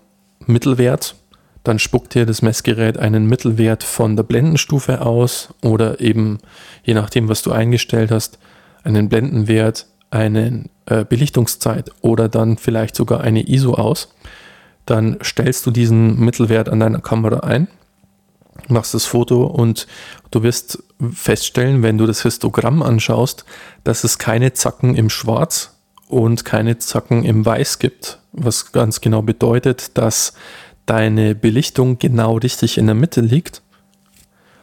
[0.45, 1.15] Mittelwert.
[1.63, 6.39] Dann spuckt dir das Messgerät einen Mittelwert von der Blendenstufe aus oder eben,
[6.83, 8.39] je nachdem, was du eingestellt hast,
[8.83, 14.13] einen Blendenwert, eine äh, Belichtungszeit oder dann vielleicht sogar eine ISO aus.
[14.85, 17.67] Dann stellst du diesen Mittelwert an deiner Kamera ein,
[18.69, 19.85] machst das Foto und
[20.31, 20.81] du wirst
[21.13, 23.45] feststellen, wenn du das Histogramm anschaust,
[23.83, 25.78] dass es keine Zacken im Schwarz
[26.09, 30.33] und keine Zacken im Weiß gibt, was ganz genau bedeutet, dass
[30.85, 33.61] deine Belichtung genau richtig in der Mitte liegt.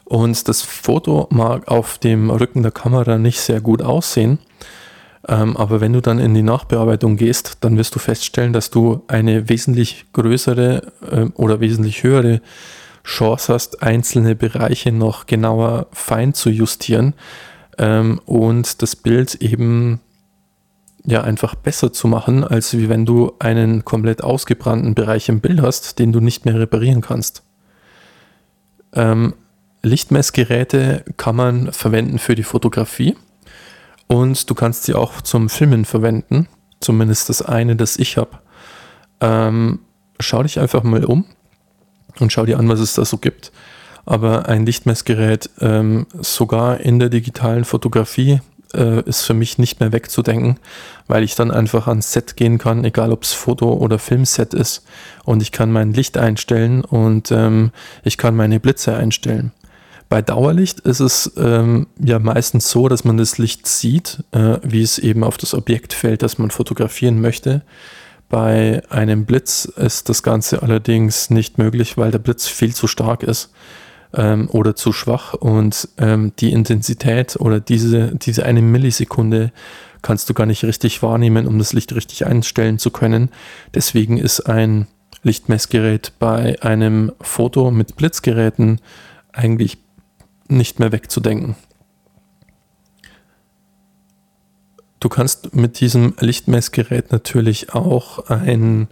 [0.04, 4.38] Und das Foto mag auf dem Rücken der Kamera nicht sehr gut aussehen.
[5.28, 9.02] Ähm, aber wenn du dann in die Nachbearbeitung gehst, dann wirst du feststellen, dass du
[9.06, 12.40] eine wesentlich größere äh, oder wesentlich höhere
[13.04, 17.14] Chance hast, einzelne Bereiche noch genauer fein zu justieren
[17.78, 20.00] ähm, und das Bild eben
[21.06, 25.62] ja einfach besser zu machen, als wie wenn du einen komplett ausgebrannten Bereich im Bild
[25.62, 27.42] hast, den du nicht mehr reparieren kannst.
[28.92, 29.34] Ähm,
[29.82, 33.16] Lichtmessgeräte kann man verwenden für die Fotografie
[34.08, 36.48] und du kannst sie auch zum Filmen verwenden,
[36.80, 38.38] zumindest das eine, das ich habe.
[39.20, 39.80] Ähm,
[40.18, 41.24] schau dich einfach mal um
[42.18, 43.52] und schau dir an, was es da so gibt.
[44.04, 48.40] Aber ein Lichtmessgerät ähm, sogar in der digitalen Fotografie
[48.76, 50.58] äh, ist für mich nicht mehr wegzudenken,
[51.06, 54.84] weil ich dann einfach ans Set gehen kann, egal ob es Foto- oder Filmset ist.
[55.24, 57.72] Und ich kann mein Licht einstellen und ähm,
[58.04, 59.52] ich kann meine Blitze einstellen.
[60.08, 64.82] Bei Dauerlicht ist es ähm, ja meistens so, dass man das Licht sieht, äh, wie
[64.82, 67.62] es eben auf das Objekt fällt, das man fotografieren möchte.
[68.28, 73.22] Bei einem Blitz ist das Ganze allerdings nicht möglich, weil der Blitz viel zu stark
[73.22, 73.50] ist
[74.16, 79.52] ähm, oder zu schwach und ähm, die Intensität oder diese, diese eine Millisekunde
[80.02, 83.30] kannst du gar nicht richtig wahrnehmen, um das Licht richtig einstellen zu können.
[83.74, 84.86] Deswegen ist ein
[85.22, 88.80] Lichtmessgerät bei einem Foto mit Blitzgeräten
[89.32, 89.78] eigentlich
[90.48, 91.56] nicht mehr wegzudenken.
[95.00, 98.88] Du kannst mit diesem Lichtmessgerät natürlich auch ein,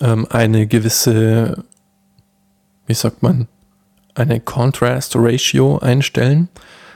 [0.00, 1.64] ähm, eine gewisse,
[2.86, 3.48] wie sagt man,
[4.14, 6.48] eine Contrast Ratio einstellen.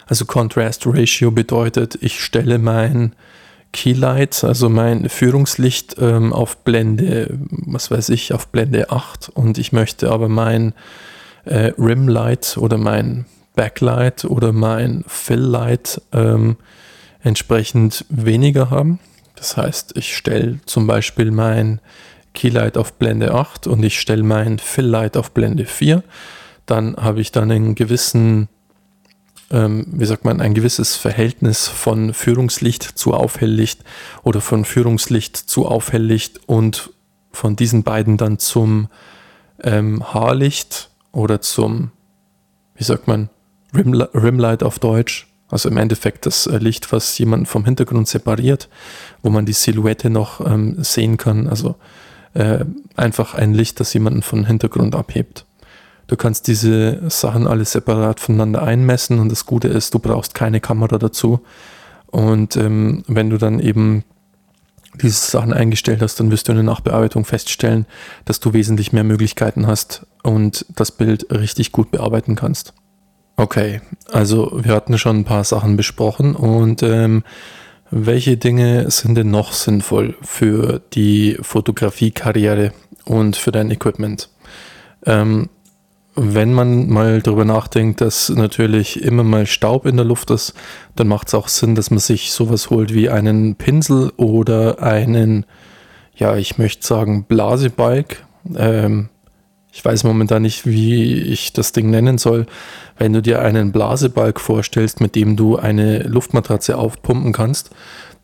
[0.07, 3.15] Also Contrast Ratio bedeutet, ich stelle mein
[3.73, 9.73] Keylight, also mein Führungslicht ähm, auf Blende, was weiß ich, auf Blende 8 und ich
[9.73, 10.73] möchte aber mein
[11.45, 16.57] äh, Rimlight oder mein Backlight oder mein Filllight ähm,
[17.23, 19.01] entsprechend weniger haben.
[19.37, 21.81] Das heißt, ich stelle zum Beispiel mein
[22.35, 26.03] Keylight auf Blende 8 und ich stelle mein Fill-Light auf Blende 4.
[26.69, 28.49] Dann habe ich dann einen gewissen,
[29.51, 33.83] ähm, wie sagt man, ein gewisses Verhältnis von Führungslicht zu Aufhelllicht
[34.23, 36.91] oder von Führungslicht zu Aufhelllicht und
[37.33, 38.89] von diesen beiden dann zum
[39.63, 41.91] ähm, Haarlicht oder zum,
[42.77, 43.31] wie sagt man,
[43.75, 45.27] Rim, Rimlight auf Deutsch.
[45.49, 48.69] Also im Endeffekt das äh, Licht, was jemanden vom Hintergrund separiert,
[49.23, 51.49] wo man die Silhouette noch ähm, sehen kann.
[51.49, 51.77] Also
[52.35, 55.47] äh, einfach ein Licht, das jemanden vom Hintergrund abhebt.
[56.09, 60.61] Du kannst diese Sachen alle separat voneinander einmessen und das Gute ist, du brauchst keine
[60.61, 61.41] Kamera dazu.
[62.07, 64.05] Und ähm, wenn du dann eben
[64.95, 67.87] diese Sachen eingestellt hast, dann wirst du in der Nachbearbeitung feststellen,
[68.25, 72.73] dass du wesentlich mehr Möglichkeiten hast und das Bild richtig gut bearbeiten kannst.
[73.37, 77.23] Okay, also wir hatten schon ein paar Sachen besprochen und ähm,
[77.91, 82.73] welche Dinge sind denn noch sinnvoll für die Fotografiekarriere
[83.05, 84.31] und für dein Equipment?
[85.07, 85.51] Ähm,
[86.21, 90.55] wenn man mal darüber nachdenkt, dass natürlich immer mal Staub in der Luft ist,
[90.97, 95.47] dann macht es auch Sinn, dass man sich sowas holt wie einen Pinsel oder einen,
[96.15, 98.25] ja, ich möchte sagen, Blasebalg.
[98.57, 99.09] Ähm,
[99.73, 102.47] ich weiß momentan nicht, wie ich das Ding nennen soll.
[102.97, 107.71] Wenn du dir einen Blasebalg vorstellst, mit dem du eine Luftmatratze aufpumpen kannst,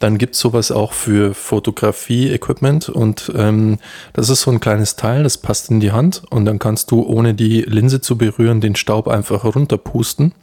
[0.05, 3.79] dann gibt es sowas auch für Fotografie-Equipment und ähm,
[4.13, 7.03] das ist so ein kleines Teil, das passt in die Hand und dann kannst du,
[7.03, 10.35] ohne die Linse zu berühren, den Staub einfach runterpusten,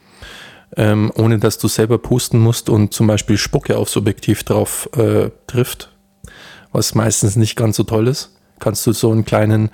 [0.77, 5.29] ähm, ohne dass du selber pusten musst und zum Beispiel Spucke aufs Objektiv drauf äh,
[5.45, 5.91] trifft,
[6.71, 8.35] was meistens nicht ganz so toll ist.
[8.59, 9.69] Kannst du so einen kleinen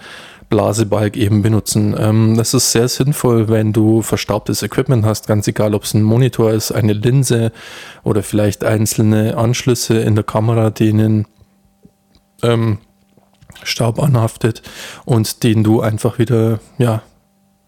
[0.49, 1.95] Blasebalg eben benutzen.
[1.97, 6.03] Ähm, das ist sehr sinnvoll, wenn du verstaubtes Equipment hast, ganz egal, ob es ein
[6.03, 7.51] Monitor ist, eine Linse
[8.03, 11.27] oder vielleicht einzelne Anschlüsse in der Kamera, denen
[12.43, 12.79] ähm,
[13.63, 14.61] Staub anhaftet
[15.05, 17.01] und den du einfach wieder ja,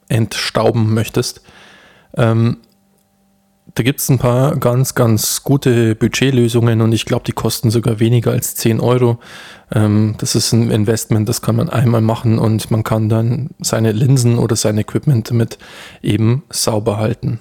[0.07, 1.41] entstauben möchtest.
[2.15, 2.57] Ähm,
[3.75, 7.99] da gibt es ein paar ganz, ganz gute Budgetlösungen und ich glaube, die kosten sogar
[7.99, 9.19] weniger als 10 Euro.
[9.71, 13.91] Ähm, das ist ein Investment, das kann man einmal machen und man kann dann seine
[13.91, 15.57] Linsen oder sein Equipment damit
[16.01, 17.39] eben sauber halten.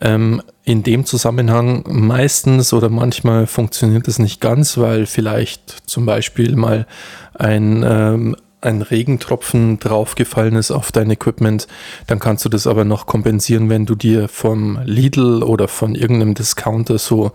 [0.00, 6.54] Ähm, in dem Zusammenhang meistens oder manchmal funktioniert das nicht ganz, weil vielleicht zum Beispiel
[6.54, 6.86] mal
[7.34, 11.66] ein ähm, ein Regentropfen draufgefallen ist auf dein Equipment,
[12.06, 16.34] dann kannst du das aber noch kompensieren, wenn du dir vom Lidl oder von irgendeinem
[16.34, 17.32] Discounter so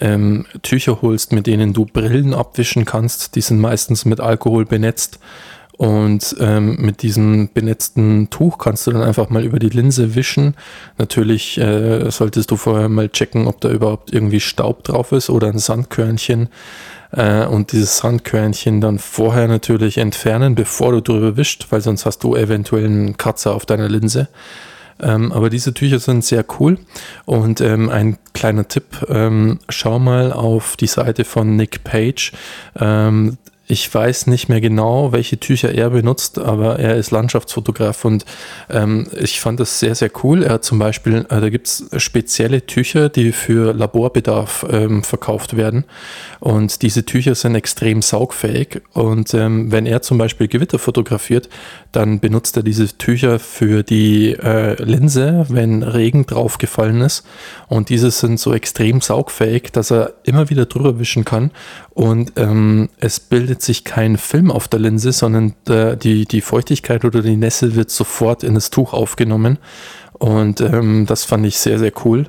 [0.00, 3.34] ähm, Tücher holst, mit denen du Brillen abwischen kannst.
[3.36, 5.18] Die sind meistens mit Alkohol benetzt.
[5.78, 10.56] Und ähm, mit diesem benetzten Tuch kannst du dann einfach mal über die Linse wischen.
[10.98, 15.46] Natürlich äh, solltest du vorher mal checken, ob da überhaupt irgendwie Staub drauf ist oder
[15.46, 16.48] ein Sandkörnchen
[17.12, 22.22] äh, und dieses Sandkörnchen dann vorher natürlich entfernen, bevor du drüber wischt, weil sonst hast
[22.24, 24.28] du eventuell einen Kratzer auf deiner Linse.
[25.00, 26.78] Ähm, aber diese Tücher sind sehr cool
[27.24, 32.32] und ähm, ein kleiner Tipp, ähm, schau mal auf die Seite von Nick Page.
[33.70, 38.24] Ich weiß nicht mehr genau, welche Tücher er benutzt, aber er ist Landschaftsfotograf und
[38.70, 40.42] ähm, ich fand das sehr, sehr cool.
[40.42, 45.58] Er hat zum Beispiel, äh, da gibt es spezielle Tücher, die für Laborbedarf ähm, verkauft
[45.58, 45.84] werden.
[46.40, 48.80] Und diese Tücher sind extrem saugfähig.
[48.94, 51.50] Und ähm, wenn er zum Beispiel Gewitter fotografiert,
[51.92, 57.26] dann benutzt er diese Tücher für die äh, Linse, wenn Regen draufgefallen ist.
[57.66, 61.50] Und diese sind so extrem saugfähig, dass er immer wieder drüber wischen kann.
[61.98, 67.04] Und ähm, es bildet sich kein Film auf der Linse, sondern äh, die, die Feuchtigkeit
[67.04, 69.58] oder die Nässe wird sofort in das Tuch aufgenommen.
[70.12, 72.26] Und ähm, das fand ich sehr, sehr cool.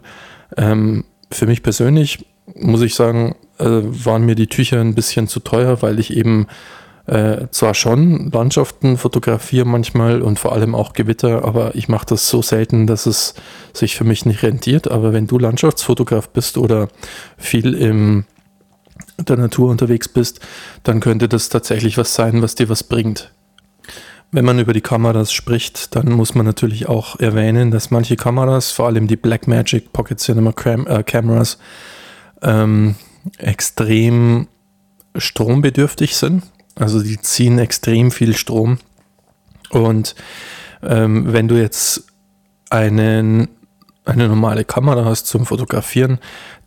[0.57, 5.39] Ähm, für mich persönlich muss ich sagen, äh, waren mir die Tücher ein bisschen zu
[5.39, 6.47] teuer, weil ich eben
[7.05, 12.27] äh, zwar schon Landschaften fotografiere manchmal und vor allem auch Gewitter, aber ich mache das
[12.27, 13.35] so selten, dass es
[13.73, 14.89] sich für mich nicht rentiert.
[14.89, 16.87] Aber wenn du Landschaftsfotograf bist oder
[17.37, 18.25] viel in
[19.27, 20.39] der Natur unterwegs bist,
[20.83, 23.31] dann könnte das tatsächlich was sein, was dir was bringt.
[24.31, 28.71] Wenn man über die Kameras spricht, dann muss man natürlich auch erwähnen, dass manche Kameras,
[28.71, 31.57] vor allem die Blackmagic Pocket Cinema Cam äh, Cameras,
[32.43, 32.95] ähm,
[33.37, 34.47] extrem
[35.15, 36.43] strombedürftig sind.
[36.75, 38.77] Also die ziehen extrem viel Strom.
[39.71, 40.15] Und
[40.83, 42.05] ähm, wenn du jetzt
[42.69, 43.49] einen,
[44.05, 46.19] eine normale Kamera hast zum Fotografieren,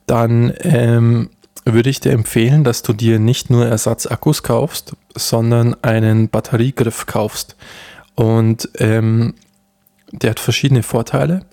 [0.06, 1.30] dann ähm,
[1.64, 7.56] würde ich dir empfehlen, dass du dir nicht nur Ersatzakkus kaufst, sondern einen Batteriegriff kaufst.
[8.14, 9.34] Und ähm,
[10.10, 11.46] der hat verschiedene Vorteile.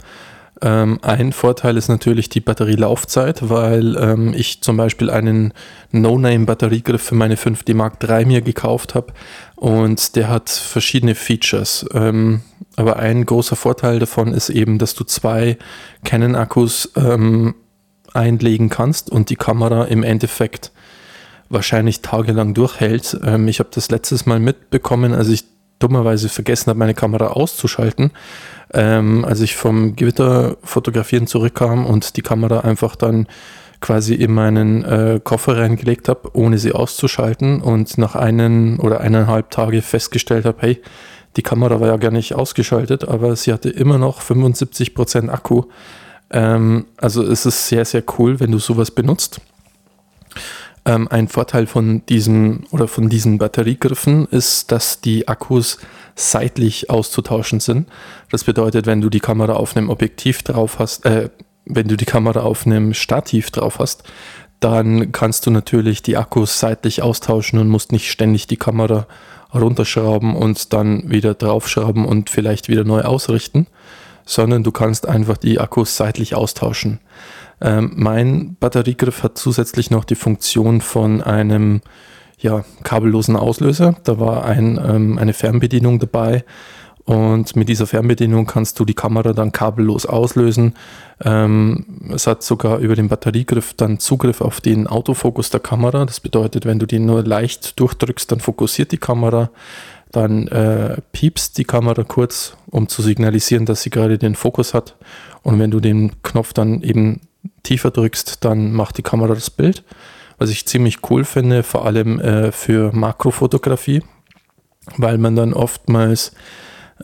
[0.62, 5.54] Ähm, ein Vorteil ist natürlich die Batterielaufzeit, weil ähm, ich zum Beispiel einen
[5.92, 9.14] No-Name-Batteriegriff für meine 5D Mark III mir gekauft habe
[9.56, 11.86] und der hat verschiedene Features.
[11.94, 12.42] Ähm,
[12.76, 15.58] aber ein großer Vorteil davon ist eben, dass du zwei
[16.04, 17.56] Canon-Akkus ähm,
[18.14, 20.72] einlegen kannst und die Kamera im Endeffekt
[21.50, 23.20] wahrscheinlich tagelang durchhält.
[23.24, 25.46] Ähm, ich habe das letztes Mal mitbekommen, als ich
[25.80, 28.12] dummerweise vergessen habe, meine Kamera auszuschalten
[28.74, 33.28] ähm, als ich vom Gewitter fotografieren zurückkam und die Kamera einfach dann
[33.82, 39.52] quasi in meinen äh, Koffer reingelegt habe, ohne sie auszuschalten und nach einen oder eineinhalb
[39.52, 40.82] Tage festgestellt habe, hey,
[41.38, 45.64] die Kamera war ja gar nicht ausgeschaltet, aber sie hatte immer noch 75% Akku.
[46.32, 49.42] Ähm, also es ist sehr, sehr cool, wenn du sowas benutzt.
[50.86, 55.80] Ähm, ein Vorteil von diesen oder von diesen Batteriegriffen ist, dass die Akkus
[56.16, 57.88] seitlich auszutauschen sind.
[58.32, 61.30] Das bedeutet, wenn du die Kamera auf einem Objektiv drauf hast, äh,
[61.66, 64.04] wenn du die Kamera auf einem Stativ drauf hast,
[64.60, 69.08] dann kannst du natürlich die Akkus seitlich austauschen und musst nicht ständig die Kamera
[69.54, 73.68] runterschrauben und dann wieder draufschrauben und vielleicht wieder neu ausrichten,
[74.30, 77.00] sondern du kannst einfach die Akkus seitlich austauschen.
[77.62, 81.82] Ähm, mein Batteriegriff hat zusätzlich noch die Funktion von einem
[82.38, 83.96] ja, kabellosen Auslöser.
[84.04, 86.46] Da war ein, ähm, eine Fernbedienung dabei.
[87.06, 90.76] Und mit dieser Fernbedienung kannst du die Kamera dann kabellos auslösen.
[91.26, 96.06] Ähm, es hat sogar über den Batteriegriff dann Zugriff auf den Autofokus der Kamera.
[96.06, 99.50] Das bedeutet, wenn du den nur leicht durchdrückst, dann fokussiert die Kamera.
[100.12, 104.96] Dann äh, piepst die Kamera kurz, um zu signalisieren, dass sie gerade den Fokus hat.
[105.44, 107.22] Und wenn du den Knopf dann eben
[107.64, 109.84] tiefer drückst, dann macht die Kamera das Bild
[110.40, 114.02] was ich ziemlich cool finde, vor allem äh, für Makrofotografie,
[114.98, 116.32] weil man dann oftmals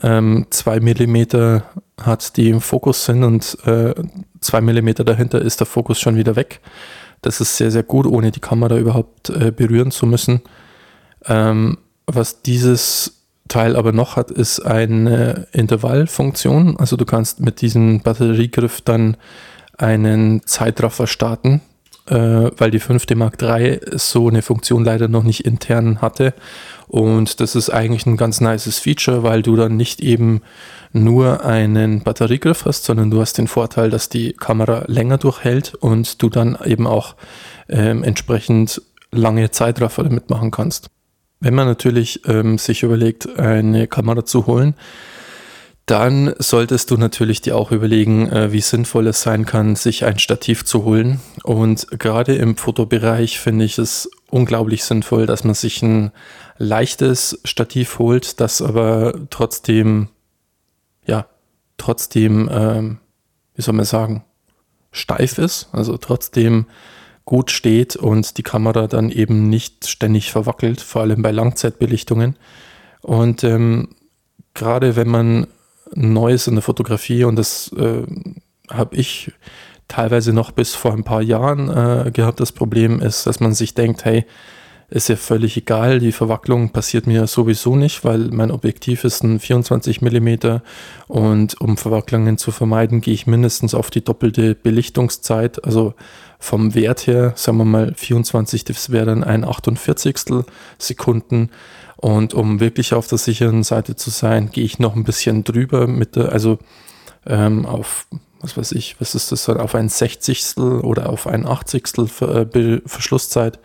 [0.02, 0.46] ähm,
[0.80, 1.64] Millimeter
[2.00, 3.94] hat, die im Fokus sind und äh,
[4.60, 6.60] Millimeter dahinter ist der Fokus schon wieder weg.
[7.22, 10.42] Das ist sehr, sehr gut, ohne die Kamera überhaupt äh, berühren zu müssen.
[11.26, 16.76] Ähm, was dieses Teil aber noch hat, ist eine Intervallfunktion.
[16.78, 19.16] Also du kannst mit diesem Batteriegriff dann
[19.78, 21.60] einen Zeitraffer starten
[22.08, 26.34] äh, weil die 5D Mark III so eine Funktion leider noch nicht intern hatte.
[26.88, 30.42] Und das ist eigentlich ein ganz nices Feature, weil du dann nicht eben
[30.92, 36.22] nur einen Batteriegriff hast, sondern du hast den Vorteil, dass die Kamera länger durchhält und
[36.22, 37.16] du dann eben auch
[37.68, 40.88] ähm, entsprechend lange Zeitraffer damit machen kannst.
[41.40, 44.74] Wenn man natürlich ähm, sich überlegt, eine Kamera zu holen,
[45.86, 50.18] dann solltest du natürlich dir auch überlegen, äh, wie sinnvoll es sein kann, sich ein
[50.18, 51.20] Stativ zu holen.
[51.44, 56.10] Und gerade im Fotobereich finde ich es unglaublich sinnvoll, dass man sich ein
[56.58, 60.08] leichtes Stativ holt, das aber trotzdem,
[61.06, 61.26] ja,
[61.76, 62.98] trotzdem, ähm,
[63.54, 64.24] wie soll man sagen,
[64.90, 66.66] steif ist, also trotzdem
[67.26, 72.36] gut steht und die Kamera dann eben nicht ständig verwackelt, vor allem bei Langzeitbelichtungen.
[73.02, 73.88] Und ähm,
[74.54, 75.46] gerade wenn man
[75.94, 78.02] Neues in der Fotografie und das äh,
[78.70, 79.32] habe ich
[79.88, 82.40] teilweise noch bis vor ein paar Jahren äh, gehabt.
[82.40, 84.24] Das Problem ist, dass man sich denkt, hey,
[84.88, 89.40] ist ja völlig egal, die Verwacklung passiert mir sowieso nicht, weil mein Objektiv ist ein
[89.40, 90.60] 24 mm
[91.08, 95.94] und um Verwacklungen zu vermeiden, gehe ich mindestens auf die doppelte Belichtungszeit, also
[96.38, 100.16] vom Wert her, sagen wir mal 24, das wäre dann ein 48
[100.78, 101.50] Sekunden.
[101.96, 105.86] Und um wirklich auf der sicheren Seite zu sein, gehe ich noch ein bisschen drüber
[105.86, 106.58] mit der, also
[107.26, 108.06] ähm, auf,
[108.40, 113.58] was weiß ich, was ist das, auf ein Sechzigstel oder auf ein Achtzigstel äh, Verschlusszeit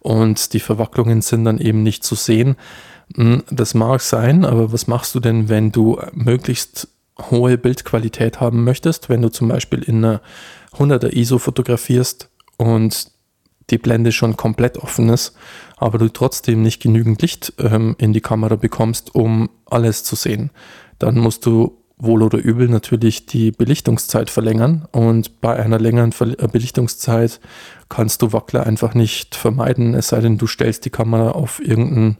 [0.00, 2.56] und die Verwacklungen sind dann eben nicht zu sehen.
[3.14, 6.88] Hm, das mag sein, aber was machst du denn, wenn du möglichst
[7.30, 10.20] hohe Bildqualität haben möchtest, wenn du zum Beispiel in einer
[10.76, 13.10] 100er ISO fotografierst und
[13.70, 15.34] die Blende schon komplett offen ist,
[15.76, 20.50] aber du trotzdem nicht genügend Licht ähm, in die Kamera bekommst, um alles zu sehen.
[20.98, 26.38] Dann musst du wohl oder übel natürlich die Belichtungszeit verlängern und bei einer längeren Ver
[26.38, 27.40] äh, Belichtungszeit
[27.88, 32.18] kannst du Wackler einfach nicht vermeiden, es sei denn, du stellst die Kamera auf irgendeinen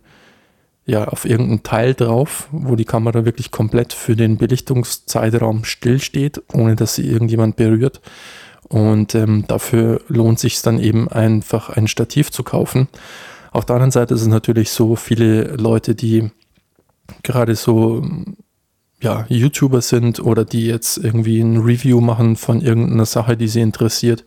[0.87, 6.75] ja, auf irgendein Teil drauf, wo die Kamera wirklich komplett für den Belichtungszeitraum stillsteht, ohne
[6.75, 8.01] dass sie irgendjemand berührt.
[8.69, 12.89] Und ähm, dafür lohnt sich dann eben einfach ein Stativ zu kaufen.
[13.53, 16.31] Auf der anderen Seite ist es natürlich so, viele Leute, die
[17.23, 18.05] gerade so
[19.01, 23.61] ja, YouTuber sind oder die jetzt irgendwie ein Review machen von irgendeiner Sache, die sie
[23.61, 24.25] interessiert,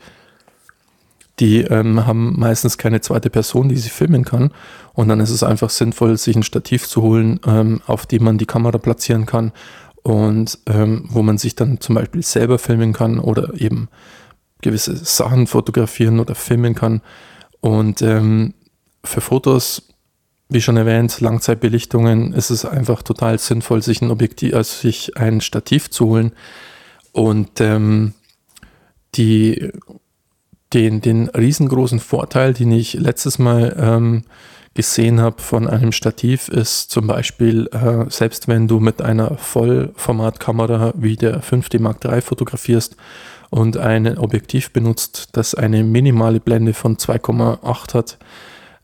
[1.40, 4.52] die ähm, haben meistens keine zweite Person, die sie filmen kann.
[4.94, 8.38] Und dann ist es einfach sinnvoll, sich ein Stativ zu holen, ähm, auf dem man
[8.38, 9.52] die Kamera platzieren kann
[10.04, 13.90] und ähm, wo man sich dann zum Beispiel selber filmen kann oder eben
[14.62, 17.02] gewisse Sachen fotografieren oder filmen kann.
[17.62, 18.54] Und ähm,
[19.04, 19.93] für Fotos,
[20.50, 22.34] wie schon erwähnt, Langzeitbelichtungen.
[22.34, 26.34] Ist es einfach total sinnvoll, sich ein Objektiv, also sich ein Stativ zu holen
[27.12, 28.14] und ähm,
[29.16, 29.72] die,
[30.74, 34.24] den, den riesengroßen Vorteil, den ich letztes Mal ähm,
[34.74, 40.94] gesehen habe von einem Stativ, ist zum Beispiel, äh, selbst wenn du mit einer Vollformatkamera
[40.98, 42.96] wie der 5D Mark III fotografierst
[43.52, 48.18] und ein Objektiv benutzt, das eine minimale Blende von 2,8 hat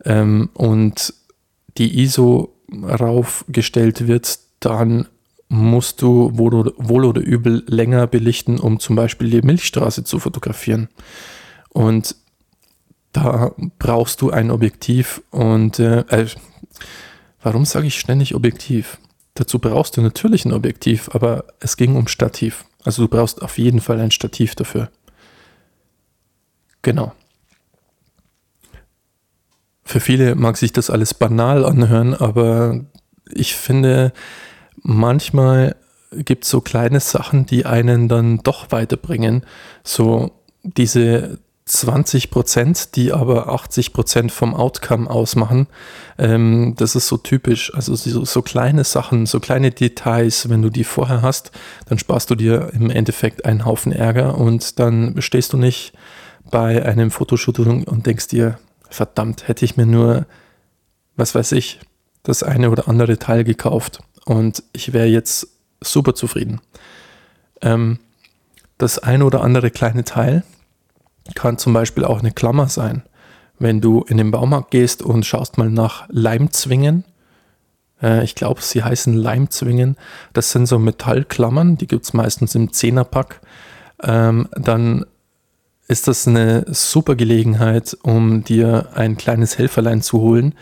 [0.05, 1.13] ähm, und
[1.79, 5.07] die ISO raufgestellt wird, dann
[5.47, 10.89] musst du wohl oder übel länger belichten, um zum Beispiel die Milchstraße zu fotografieren.
[11.69, 12.15] Und
[13.11, 16.27] da brauchst du ein Objektiv und äh, äh,
[17.41, 18.99] warum sage ich ständig Objektiv?
[19.33, 22.65] Dazu brauchst du natürlich ein Objektiv, aber es ging um Stativ.
[22.83, 24.89] Also du brauchst auf jeden Fall ein Stativ dafür.
[26.83, 27.13] Genau.
[29.89, 32.81] Für viele mag sich das alles banal anhören, aber
[33.33, 34.13] ich finde,
[34.83, 35.75] manchmal
[36.11, 39.43] gibt es so kleine Sachen, die einen dann doch weiterbringen.
[39.83, 40.29] So
[40.61, 45.65] diese 20 Prozent, die aber 80 Prozent vom Outcome ausmachen.
[46.19, 47.73] Ähm, das ist so typisch.
[47.73, 51.49] Also so, so, kleine Sachen, so kleine Details, wenn du die vorher hast,
[51.87, 55.93] dann sparst du dir im Endeffekt einen Haufen Ärger und dann stehst du nicht
[56.51, 58.59] bei einem Fotoshooting und denkst dir,
[58.89, 60.25] verdammt, hätte ich mir nur,
[61.15, 61.79] was weiß ich,
[62.23, 65.47] das eine oder andere Teil gekauft und ich wäre jetzt
[65.81, 66.61] super zufrieden.
[67.61, 67.99] Ähm,
[68.77, 70.43] das eine oder andere kleine Teil,
[71.35, 73.03] kann zum Beispiel auch eine Klammer sein.
[73.59, 77.03] Wenn du in den Baumarkt gehst und schaust mal nach Leimzwingen,
[78.01, 79.97] äh, ich glaube, sie heißen Leimzwingen,
[80.33, 83.41] das sind so Metallklammern, die gibt es meistens im Zehnerpack,
[84.01, 85.05] ähm, dann
[85.89, 90.53] ist das eine super Gelegenheit, um dir ein kleines Helferlein zu holen,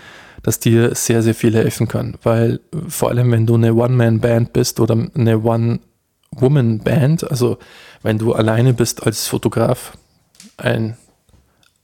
[0.42, 2.16] das dir sehr, sehr viel helfen kann.
[2.24, 7.58] Weil vor allem, wenn du eine One-Man-Band bist oder eine One-Woman-Band, also
[8.02, 9.98] wenn du alleine bist als Fotograf,
[10.56, 10.96] ein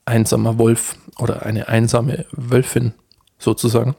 [0.05, 2.93] einsamer Wolf oder eine einsame Wölfin
[3.39, 3.95] sozusagen,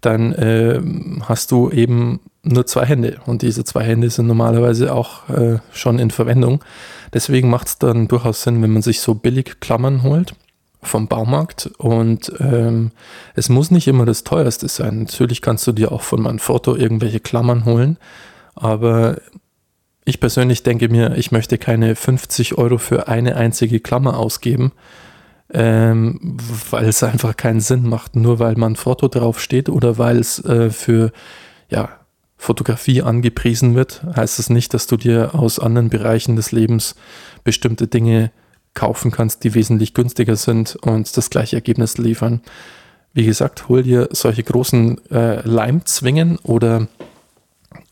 [0.00, 0.80] dann äh,
[1.22, 5.98] hast du eben nur zwei Hände und diese zwei Hände sind normalerweise auch äh, schon
[5.98, 6.64] in Verwendung.
[7.12, 10.34] Deswegen macht es dann durchaus Sinn, wenn man sich so billig Klammern holt
[10.82, 12.92] vom Baumarkt und ähm,
[13.34, 15.00] es muss nicht immer das teuerste sein.
[15.00, 17.98] Natürlich kannst du dir auch von Manfrotto irgendwelche Klammern holen,
[18.54, 19.18] aber
[20.06, 24.72] ich persönlich denke mir, ich möchte keine 50 Euro für eine einzige Klammer ausgeben,
[25.52, 26.36] ähm,
[26.70, 28.16] weil es einfach keinen Sinn macht.
[28.16, 31.12] Nur weil man Foto draufsteht oder weil es äh, für
[31.68, 31.88] ja,
[32.36, 36.94] Fotografie angepriesen wird, heißt es nicht, dass du dir aus anderen Bereichen des Lebens
[37.44, 38.30] bestimmte Dinge
[38.74, 42.40] kaufen kannst, die wesentlich günstiger sind und das gleiche Ergebnis liefern.
[43.12, 46.86] Wie gesagt, hol dir solche großen äh, Leimzwingen oder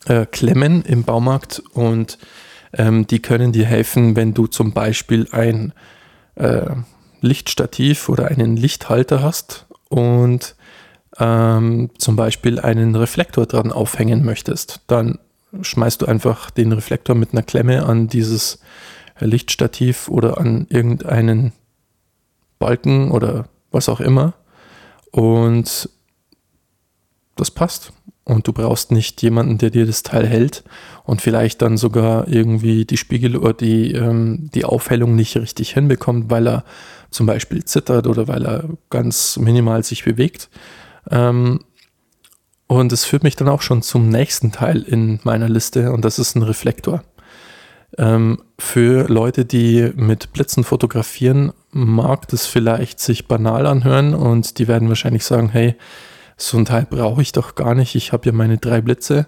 [0.06, 2.18] äh, Klemmen im Baumarkt und
[2.72, 5.72] ähm, die können dir helfen, wenn du zum Beispiel ein
[6.36, 6.70] äh,
[7.20, 10.54] Lichtstativ oder einen Lichthalter hast und
[11.18, 14.82] ähm, zum Beispiel einen Reflektor dran aufhängen möchtest.
[14.86, 15.18] Dann
[15.60, 18.60] schmeißt du einfach den Reflektor mit einer Klemme an dieses
[19.18, 21.52] Lichtstativ oder an irgendeinen
[22.58, 24.34] Balken oder was auch immer
[25.10, 25.88] und
[27.36, 27.92] das passt
[28.28, 30.62] und du brauchst nicht jemanden, der dir das Teil hält
[31.04, 36.30] und vielleicht dann sogar irgendwie die Spiegel oder die, ähm, die Aufhellung nicht richtig hinbekommt,
[36.30, 36.64] weil er
[37.10, 40.50] zum Beispiel zittert oder weil er ganz minimal sich bewegt.
[41.10, 41.60] Ähm,
[42.66, 46.18] und es führt mich dann auch schon zum nächsten Teil in meiner Liste und das
[46.18, 47.02] ist ein Reflektor.
[47.96, 54.68] Ähm, für Leute, die mit Blitzen fotografieren, mag das vielleicht sich banal anhören und die
[54.68, 55.76] werden wahrscheinlich sagen, hey,
[56.38, 59.26] so ein Teil brauche ich doch gar nicht, ich habe ja meine drei Blitze.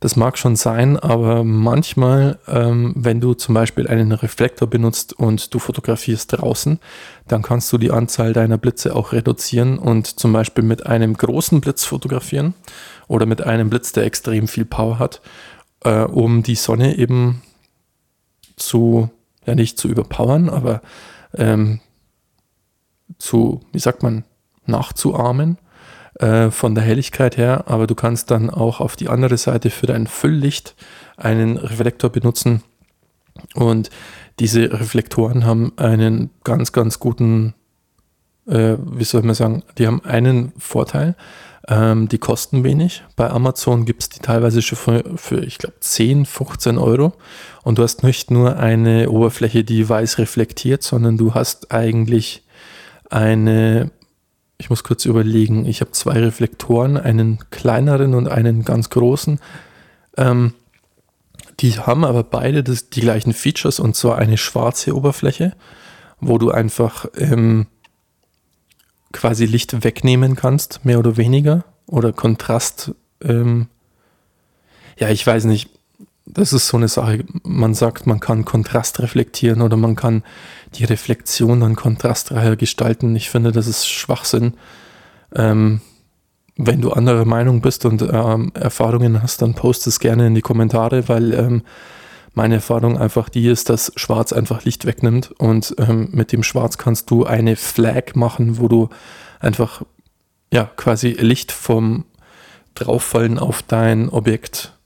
[0.00, 5.52] Das mag schon sein, aber manchmal, ähm, wenn du zum Beispiel einen Reflektor benutzt und
[5.52, 6.78] du fotografierst draußen,
[7.26, 11.60] dann kannst du die Anzahl deiner Blitze auch reduzieren und zum Beispiel mit einem großen
[11.60, 12.54] Blitz fotografieren
[13.08, 15.20] oder mit einem Blitz, der extrem viel Power hat,
[15.82, 17.42] äh, um die Sonne eben
[18.56, 19.10] zu,
[19.46, 20.80] ja nicht zu überpowern, aber
[21.34, 21.80] ähm,
[23.18, 24.24] zu, wie sagt man,
[24.64, 25.58] nachzuahmen
[26.18, 29.86] äh, von der Helligkeit her, aber du kannst dann auch auf die andere Seite für
[29.86, 30.74] dein Fülllicht
[31.16, 32.62] einen Reflektor benutzen
[33.54, 33.90] und
[34.38, 37.54] diese Reflektoren haben einen ganz, ganz guten,
[38.46, 41.16] äh, wie soll man sagen, die haben einen Vorteil.
[41.70, 43.04] Ähm, die kosten wenig.
[43.14, 47.12] Bei Amazon gibt es die teilweise schon für, für ich glaube, 10, 15 Euro.
[47.62, 52.42] Und du hast nicht nur eine Oberfläche, die weiß reflektiert, sondern du hast eigentlich
[53.10, 53.90] eine,
[54.58, 59.40] ich muss kurz überlegen, ich habe zwei Reflektoren, einen kleineren und einen ganz großen.
[60.16, 60.54] Ähm,
[61.60, 65.54] die haben aber beide das, die gleichen Features und zwar eine schwarze Oberfläche,
[66.20, 67.66] wo du einfach ähm,
[69.12, 71.64] quasi Licht wegnehmen kannst, mehr oder weniger.
[71.86, 72.92] Oder Kontrast.
[73.22, 73.68] Ähm,
[74.98, 75.70] ja, ich weiß nicht.
[76.30, 77.24] Das ist so eine Sache.
[77.42, 80.22] Man sagt, man kann Kontrast reflektieren oder man kann
[80.74, 83.16] die Reflexion dann kontrastreicher gestalten.
[83.16, 84.54] Ich finde, das ist Schwachsinn.
[85.34, 85.80] Ähm,
[86.56, 90.42] wenn du anderer Meinung bist und ähm, Erfahrungen hast, dann post es gerne in die
[90.42, 91.62] Kommentare, weil ähm,
[92.34, 96.76] meine Erfahrung einfach die ist, dass Schwarz einfach Licht wegnimmt und ähm, mit dem Schwarz
[96.76, 98.90] kannst du eine Flag machen, wo du
[99.40, 99.82] einfach
[100.52, 102.04] ja quasi Licht vom
[102.74, 104.77] Drauffallen auf dein Objekt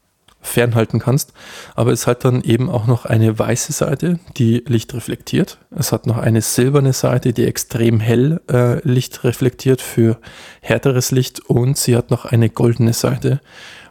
[0.43, 1.33] fernhalten kannst.
[1.75, 5.59] Aber es hat dann eben auch noch eine weiße Seite, die Licht reflektiert.
[5.71, 10.19] Es hat noch eine silberne Seite, die extrem hell äh, Licht reflektiert für
[10.61, 11.41] härteres Licht.
[11.41, 13.41] Und sie hat noch eine goldene Seite.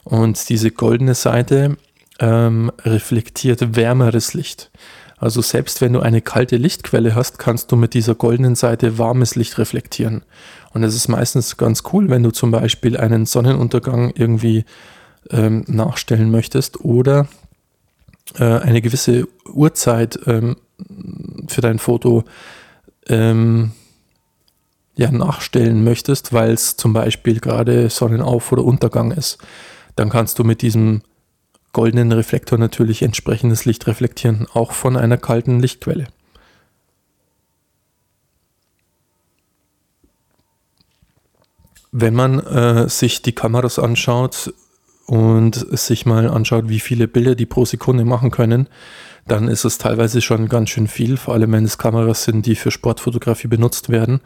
[0.03, 1.77] Und diese goldene Seite
[2.19, 4.69] ähm, reflektiert wärmeres Licht.
[5.17, 9.35] Also selbst wenn du eine kalte Lichtquelle hast, kannst du mit dieser goldenen Seite warmes
[9.35, 10.23] Licht reflektieren.
[10.73, 14.65] Und es ist meistens ganz cool, wenn du zum Beispiel einen Sonnenuntergang irgendwie
[15.29, 17.27] ähm, nachstellen möchtest oder
[18.37, 20.57] äh, eine gewisse Uhrzeit ähm,
[21.47, 22.23] für dein Foto
[23.07, 23.71] ähm,
[24.95, 29.37] ja, nachstellen möchtest, weil es zum Beispiel gerade Sonnenauf- oder Untergang ist,
[29.95, 31.01] dann kannst du mit diesem
[31.73, 36.07] goldenen Reflektor natürlich entsprechendes Licht reflektieren, auch von einer kalten Lichtquelle.
[41.93, 44.53] Wenn man äh, sich die Kameras anschaut,
[45.11, 48.69] und sich mal anschaut, wie viele Bilder die pro Sekunde machen können,
[49.27, 52.55] dann ist es teilweise schon ganz schön viel, vor allem wenn es Kameras sind, die
[52.55, 54.21] für Sportfotografie benutzt werden.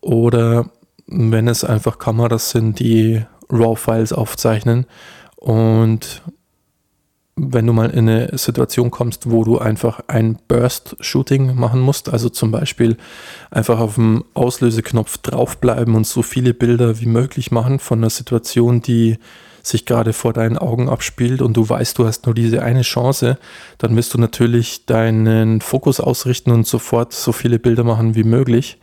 [0.00, 0.70] Oder
[1.08, 4.86] wenn es einfach Kameras sind, die RAW-Files aufzeichnen.
[5.34, 6.22] Und
[7.34, 12.28] wenn du mal in eine Situation kommst, wo du einfach ein Burst-Shooting machen musst, also
[12.28, 12.98] zum Beispiel
[13.50, 18.80] einfach auf dem Auslöseknopf draufbleiben und so viele Bilder wie möglich machen von einer Situation,
[18.80, 19.18] die
[19.62, 23.38] sich gerade vor deinen Augen abspielt und du weißt, du hast nur diese eine Chance,
[23.78, 28.78] dann wirst du natürlich deinen Fokus ausrichten und sofort so viele Bilder machen wie möglich,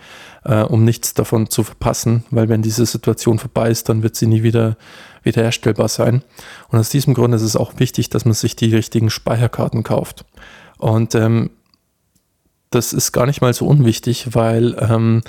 [0.46, 4.28] äh, um nichts davon zu verpassen, weil wenn diese Situation vorbei ist, dann wird sie
[4.28, 4.78] nie wieder
[5.24, 6.24] wiederherstellbar sein.
[6.70, 10.26] Und aus diesem Grund ist es auch wichtig, dass man sich die richtigen Speicherkarten kauft.
[10.78, 11.50] Und ähm,
[12.70, 15.22] das ist gar nicht mal so unwichtig, weil ähm,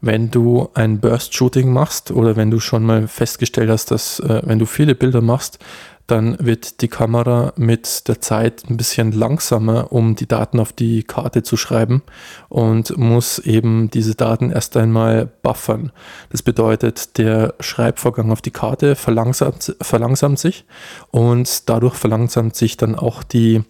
[0.00, 4.58] wenn du ein Burst-Shooting machst oder wenn du schon mal festgestellt hast, dass äh, wenn
[4.58, 5.58] du viele Bilder machst,
[6.06, 11.02] dann wird die Kamera mit der Zeit ein bisschen langsamer, um die Daten auf die
[11.02, 12.02] Karte zu schreiben
[12.48, 15.90] und muss eben diese Daten erst einmal buffern.
[16.30, 20.64] Das bedeutet, der Schreibvorgang auf die Karte verlangsamt, verlangsamt sich
[21.10, 23.64] und dadurch verlangsamt sich dann auch die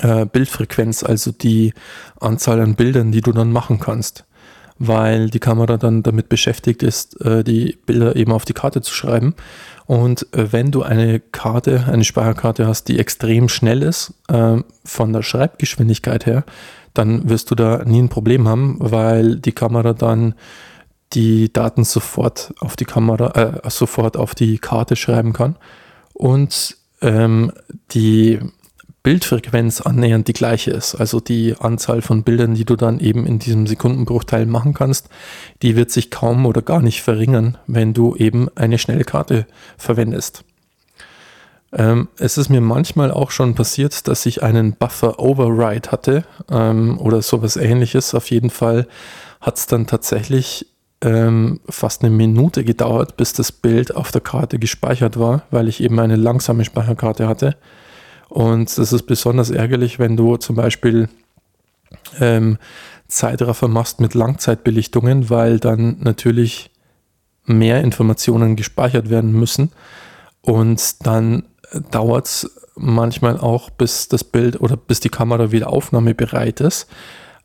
[0.00, 1.72] äh, Bildfrequenz, also die
[2.20, 4.24] Anzahl an Bildern, die du dann machen kannst
[4.78, 8.92] weil die Kamera dann damit beschäftigt ist, äh, die Bilder eben auf die Karte zu
[8.92, 9.34] schreiben.
[9.86, 15.12] Und äh, wenn du eine Karte, eine Speicherkarte hast, die extrem schnell ist, äh, von
[15.12, 16.44] der Schreibgeschwindigkeit her,
[16.94, 20.34] dann wirst du da nie ein Problem haben, weil die Kamera dann
[21.12, 25.56] die Daten sofort auf die Kamera, äh, sofort auf die Karte schreiben kann.
[26.12, 27.52] Und ähm,
[27.92, 28.40] die
[29.06, 30.96] Bildfrequenz annähernd die gleiche ist.
[30.96, 35.08] Also die Anzahl von Bildern, die du dann eben in diesem Sekundenbruchteil machen kannst,
[35.62, 39.46] die wird sich kaum oder gar nicht verringern, wenn du eben eine Schnellkarte
[39.78, 40.42] verwendest.
[41.72, 46.98] Ähm, es ist mir manchmal auch schon passiert, dass ich einen Buffer Override hatte ähm,
[46.98, 48.12] oder sowas ähnliches.
[48.12, 48.88] Auf jeden Fall
[49.40, 50.66] hat es dann tatsächlich
[51.00, 55.80] ähm, fast eine Minute gedauert, bis das Bild auf der Karte gespeichert war, weil ich
[55.80, 57.54] eben eine langsame Speicherkarte hatte.
[58.36, 61.08] Und das ist besonders ärgerlich, wenn du zum Beispiel
[62.20, 62.58] ähm,
[63.08, 66.70] Zeitraffer machst mit Langzeitbelichtungen, weil dann natürlich
[67.46, 69.72] mehr Informationen gespeichert werden müssen.
[70.42, 71.44] Und dann
[71.90, 76.88] dauert es manchmal auch, bis das Bild oder bis die Kamera wieder aufnahmebereit ist.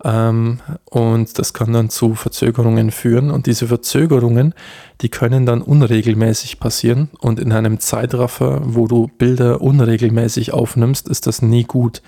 [0.04, 3.32] Ähm, und das kann dann zu Verzögerungen führen.
[3.32, 4.54] Und diese Verzögerungen,
[5.02, 7.10] die können dann unregelmäßig passieren.
[7.20, 12.02] Und in einem Zeitraffer, wo du Bilder unregelmäßig aufnimmst, ist das nie gut.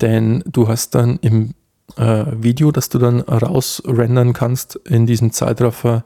[0.00, 1.54] Denn du hast dann im
[1.96, 6.04] äh, Video, das du dann rausrendern kannst, in diesem Zeitraffer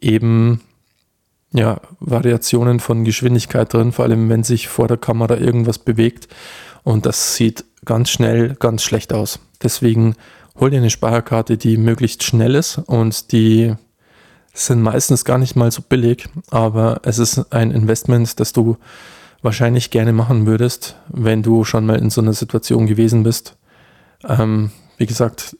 [0.00, 0.60] eben
[1.52, 6.28] ja, Variationen von Geschwindigkeit drin, vor allem wenn sich vor der Kamera irgendwas bewegt.
[6.82, 9.38] Und das sieht ganz schnell ganz schlecht aus.
[9.62, 10.16] Deswegen
[10.58, 13.74] hol dir eine Speicherkarte, die möglichst schnell ist und die
[14.52, 18.76] sind meistens gar nicht mal so billig, aber es ist ein Investment, das du
[19.42, 23.56] wahrscheinlich gerne machen würdest, wenn du schon mal in so einer Situation gewesen bist.
[24.26, 25.56] Ähm, wie gesagt,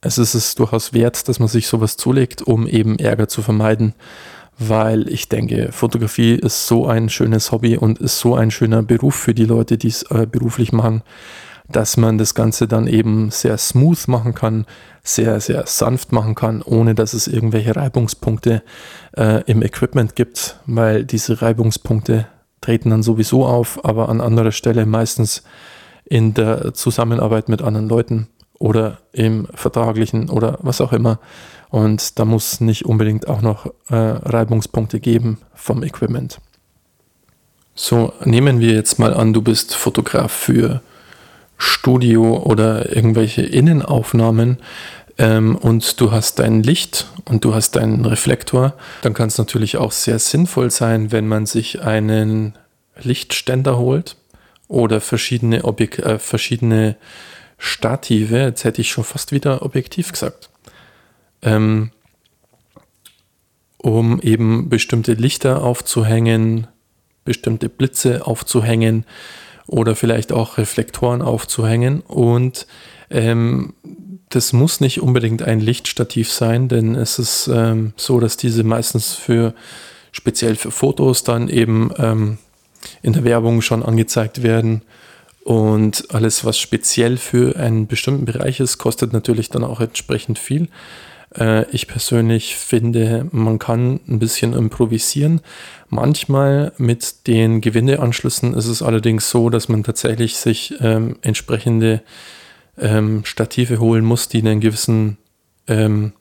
[0.00, 3.94] es ist es durchaus wert, dass man sich sowas zulegt, um eben Ärger zu vermeiden,
[4.58, 9.14] weil ich denke, Fotografie ist so ein schönes Hobby und ist so ein schöner Beruf
[9.14, 11.02] für die Leute, die es äh, beruflich machen,
[11.72, 14.66] dass man das Ganze dann eben sehr smooth machen kann,
[15.02, 18.62] sehr, sehr sanft machen kann, ohne dass es irgendwelche Reibungspunkte
[19.16, 22.26] äh, im Equipment gibt, weil diese Reibungspunkte
[22.60, 25.42] treten dann sowieso auf, aber an anderer Stelle meistens
[26.04, 31.18] in der Zusammenarbeit mit anderen Leuten oder im vertraglichen oder was auch immer.
[31.70, 36.40] Und da muss nicht unbedingt auch noch äh, Reibungspunkte geben vom Equipment.
[37.74, 40.82] So, nehmen wir jetzt mal an, du bist Fotograf für
[41.60, 44.56] Studio oder irgendwelche Innenaufnahmen
[45.18, 49.76] ähm, und du hast dein Licht und du hast deinen Reflektor, dann kann es natürlich
[49.76, 52.54] auch sehr sinnvoll sein, wenn man sich einen
[53.02, 54.16] Lichtständer holt
[54.68, 56.96] oder verschiedene, Objek äh, verschiedene
[57.58, 60.48] Stative, jetzt hätte ich schon fast wieder objektiv gesagt,
[61.42, 61.90] ähm,
[63.76, 66.68] um eben bestimmte Lichter aufzuhängen,
[67.26, 69.04] bestimmte Blitze aufzuhängen,
[69.70, 72.00] oder vielleicht auch Reflektoren aufzuhängen.
[72.00, 72.66] Und
[73.08, 73.72] ähm,
[74.28, 79.14] das muss nicht unbedingt ein Lichtstativ sein, denn es ist ähm, so, dass diese meistens
[79.14, 79.54] für
[80.10, 82.38] speziell für Fotos dann eben ähm,
[83.02, 84.82] in der Werbung schon angezeigt werden.
[85.44, 90.68] Und alles, was speziell für einen bestimmten Bereich ist, kostet natürlich dann auch entsprechend viel.
[91.36, 95.40] Äh, ich persönlich finde, man kann ein bisschen improvisieren.
[95.88, 102.02] Manchmal mit den Gewindeanschlüssen ist es allerdings so, dass man tatsächlich sich ähm, entsprechende
[102.78, 105.18] ähm, Stative holen muss, die einen gewissen
[105.66, 106.12] ähm,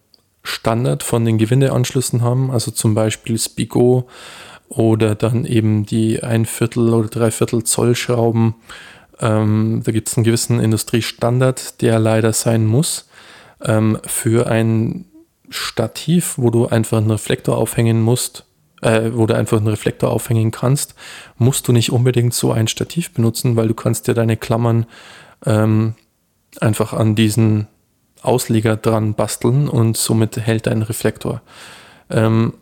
[0.43, 2.51] Standard von den Gewindeanschlüssen haben.
[2.51, 4.07] Also zum Beispiel Spigo
[4.67, 8.55] oder dann eben die ein Viertel oder Dreiviertel Zoll Schrauben.
[9.19, 13.08] Ähm, da gibt es einen gewissen Industriestandard, der leider sein muss
[13.63, 15.05] ähm, für ein
[15.49, 18.45] Stativ, wo du einfach einen Reflektor aufhängen musst,
[18.81, 20.95] äh, wo du einfach einen Reflektor aufhängen kannst,
[21.37, 24.85] musst du nicht unbedingt so ein Stativ benutzen, weil du kannst dir deine Klammern
[25.45, 25.95] ähm,
[26.59, 27.67] einfach an diesen
[28.21, 31.41] Ausleger dran basteln und somit hält dein Reflektor.
[32.09, 32.53] Ähm,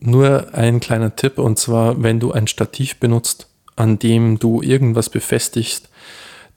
[0.00, 5.10] nur ein kleiner Tipp und zwar, wenn du ein Stativ benutzt, an dem du irgendwas
[5.10, 5.88] befestigst,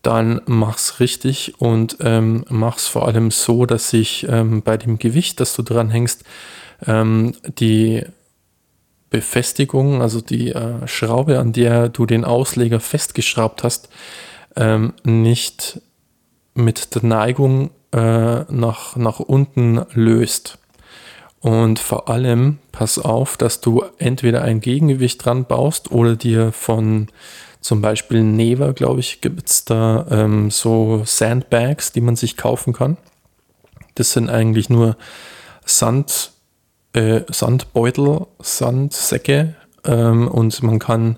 [0.01, 5.39] dann mach's richtig und ähm, mach's vor allem so, dass sich ähm, bei dem Gewicht,
[5.39, 6.23] das du dran hängst,
[6.85, 8.03] ähm, die
[9.09, 13.89] Befestigung, also die äh, Schraube, an der du den Ausleger festgeschraubt hast,
[14.55, 15.81] ähm, nicht
[16.53, 20.59] mit der Neigung äh, nach, nach unten löst.
[21.39, 27.07] Und vor allem pass auf, dass du entweder ein Gegengewicht dran baust oder dir von
[27.61, 32.73] zum Beispiel Neva, glaube ich, gibt es da ähm, so Sandbags, die man sich kaufen
[32.73, 32.97] kann.
[33.95, 34.95] Das sind eigentlich nur
[35.65, 36.31] Sand,
[36.93, 41.17] äh, Sandbeutel, Sandsäcke ähm, und man kann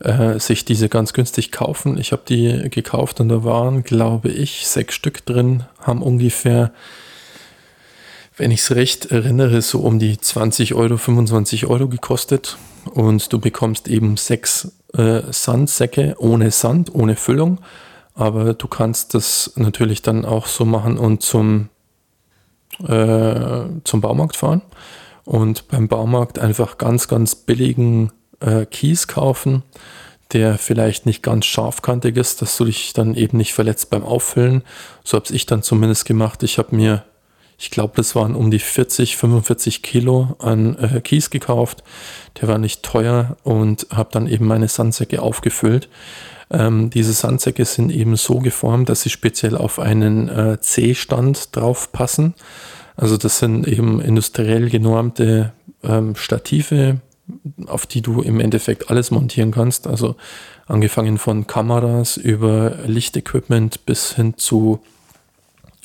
[0.00, 1.98] äh, sich diese ganz günstig kaufen.
[1.98, 6.72] Ich habe die gekauft und da waren, glaube ich, sechs Stück drin, haben ungefähr,
[8.40, 12.56] wenn ich es recht erinnere, so um die 20 Euro, 25 Euro gekostet.
[12.94, 17.58] Und du bekommst eben sechs äh, Sandsäcke ohne Sand, ohne Füllung.
[18.14, 21.68] Aber du kannst das natürlich dann auch so machen und zum,
[22.82, 24.62] äh, zum Baumarkt fahren
[25.26, 28.10] und beim Baumarkt einfach ganz, ganz billigen
[28.40, 29.64] äh, Kies kaufen,
[30.32, 34.62] der vielleicht nicht ganz scharfkantig ist, dass du dich dann eben nicht verletzt beim Auffüllen.
[35.04, 36.42] So habe ich dann zumindest gemacht.
[36.42, 37.04] Ich habe mir
[37.60, 41.84] ich glaube, das waren um die 40, 45 Kilo an äh, Kies gekauft.
[42.40, 45.90] Der war nicht teuer und habe dann eben meine Sandsäcke aufgefüllt.
[46.50, 51.92] Ähm, diese Sandsäcke sind eben so geformt, dass sie speziell auf einen äh, C-Stand drauf
[51.92, 52.34] passen.
[52.96, 55.52] Also das sind eben industriell genormte
[55.82, 57.02] ähm, Stative,
[57.66, 59.86] auf die du im Endeffekt alles montieren kannst.
[59.86, 60.16] Also
[60.66, 64.80] angefangen von Kameras über Lichtequipment bis hin zu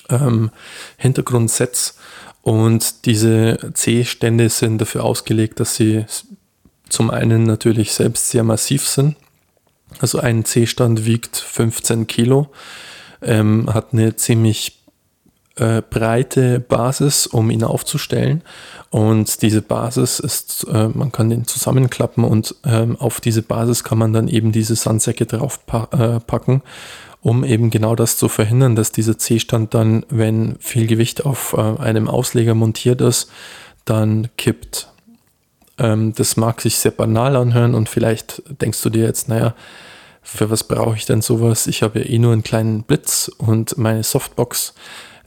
[0.10, 0.52] ähm,
[0.98, 1.98] Hintergrundsets.
[2.42, 6.06] Und diese C-Stände sind dafür ausgelegt, dass sie
[6.90, 9.16] zum einen natürlich selbst sehr massiv sind.
[10.00, 12.48] Also ein C-Stand wiegt 15 Kilo,
[13.22, 14.84] ähm, hat eine ziemlich
[15.56, 18.44] äh, breite Basis, um ihn aufzustellen.
[18.90, 23.98] Und diese Basis ist, äh, man kann den zusammenklappen und ähm, auf diese Basis kann
[23.98, 26.62] man dann eben diese Sandsäcke drauf pa äh, packen,
[27.26, 31.82] um eben genau das zu verhindern, dass dieser C-Stand dann, wenn viel Gewicht auf äh,
[31.82, 33.32] einem Ausleger montiert ist,
[33.84, 34.90] dann kippt.
[35.80, 39.56] Ähm, das mag sich sehr banal anhören und vielleicht denkst du dir jetzt, naja,
[40.22, 41.66] für was brauche ich denn sowas?
[41.66, 44.76] Ich habe ja eh nur einen kleinen Blitz und meine Softbox.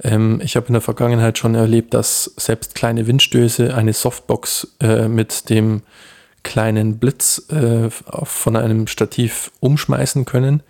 [0.00, 5.08] Ähm, ich habe in der Vergangenheit schon erlebt, dass selbst kleine Windstöße eine Softbox äh,
[5.08, 5.82] mit dem
[6.44, 10.62] kleinen Blitz äh, von einem Stativ umschmeißen können,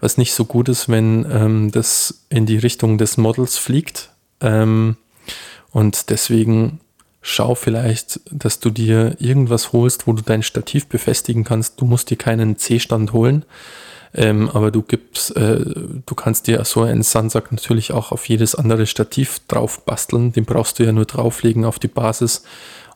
[0.00, 4.10] was nicht so gut ist, wenn ähm, das in die Richtung des Models fliegt.
[4.40, 4.96] Ähm,
[5.70, 6.80] und deswegen
[7.20, 11.80] schau vielleicht, dass du dir irgendwas holst, wo du dein Stativ befestigen kannst.
[11.80, 13.44] Du musst dir keinen C-Stand holen,
[14.14, 18.54] ähm, aber du gibst, äh, du kannst dir so einen Sandsack natürlich auch auf jedes
[18.54, 20.32] andere Stativ drauf basteln.
[20.32, 22.44] Den brauchst du ja nur drauflegen auf die Basis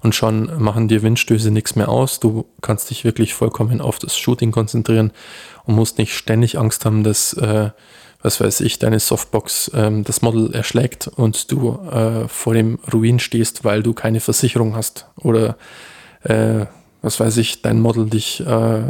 [0.02, 2.20] und schon machen dir Windstöße nichts mehr aus.
[2.20, 5.12] Du kannst dich wirklich vollkommen auf das Shooting konzentrieren
[5.64, 7.70] und musst nicht ständig Angst haben, dass äh,
[8.22, 13.18] was weiß ich, deine Softbox ähm, das Model erschlägt und du äh, vor dem Ruin
[13.18, 15.06] stehst, weil du keine Versicherung hast.
[15.16, 15.56] Oder
[16.22, 16.66] äh,
[17.02, 18.82] was weiß ich, dein Model dich äh,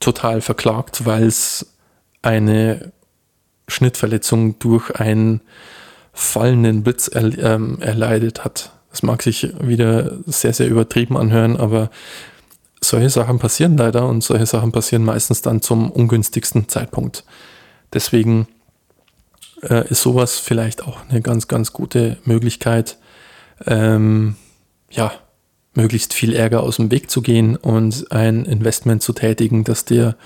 [0.00, 1.74] total verklagt, weil es
[2.22, 2.92] eine
[3.68, 5.40] Schnittverletzung durch einen
[6.12, 8.72] fallenden Blitz ähm, erleidet hat.
[8.90, 11.90] Das mag sich wieder sehr, sehr übertrieben anhören, aber
[12.80, 17.24] solche Sachen passieren leider und solche Sachen passieren meistens dann zum ungünstigsten Zeitpunkt.
[17.92, 18.48] Deswegen
[19.62, 22.98] äh, ist sowas vielleicht auch eine ganz, ganz gute Möglichkeit,
[23.66, 24.36] ähm,
[24.90, 25.12] ja,
[25.74, 30.16] möglichst viel Ärger aus dem Weg zu gehen und ein Investment zu tätigen, das dir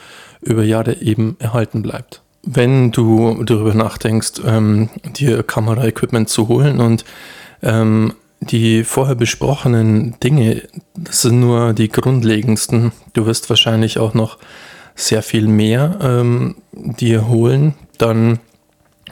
[0.41, 2.23] über Jahre eben erhalten bleibt.
[2.43, 7.05] Wenn du darüber nachdenkst, ähm, dir Kameraequipment zu holen und
[7.63, 8.15] ähm,
[8.47, 10.63] die vorher besprochenen Dinge,
[10.95, 12.93] das sind nur die grundlegendsten.
[13.13, 14.39] Du wirst wahrscheinlich auch noch
[14.95, 18.39] sehr viel mehr ähm, dir holen, dann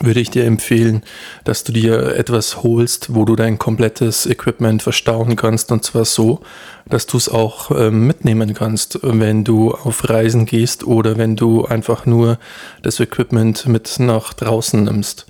[0.01, 1.03] würde ich dir empfehlen,
[1.45, 6.41] dass du dir etwas holst, wo du dein komplettes Equipment verstauen kannst und zwar so,
[6.89, 11.67] dass du es auch äh, mitnehmen kannst, wenn du auf Reisen gehst oder wenn du
[11.67, 12.39] einfach nur
[12.83, 15.27] das Equipment mit nach draußen nimmst.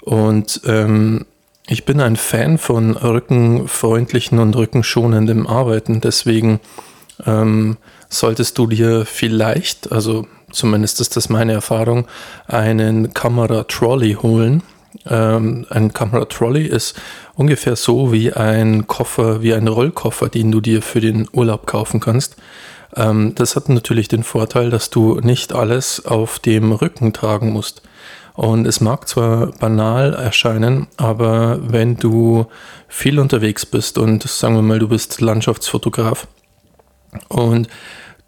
[0.00, 1.26] Und ähm,
[1.68, 6.60] ich bin ein Fan von rückenfreundlichen und rückenschonendem Arbeiten, deswegen
[7.26, 7.76] ähm,
[8.08, 12.06] solltest du dir vielleicht, also zumindest ist das meine Erfahrung,
[12.46, 14.62] einen Kamera-Trolley holen.
[15.06, 16.98] Ähm, ein Kamera-Trolley ist
[17.34, 22.00] ungefähr so wie ein Koffer, wie ein Rollkoffer, den du dir für den Urlaub kaufen
[22.00, 22.36] kannst.
[22.96, 27.82] Ähm, das hat natürlich den Vorteil, dass du nicht alles auf dem Rücken tragen musst.
[28.38, 32.46] Und es mag zwar banal erscheinen, aber wenn du
[32.86, 36.28] viel unterwegs bist und sagen wir mal, du bist Landschaftsfotograf,
[37.26, 37.66] und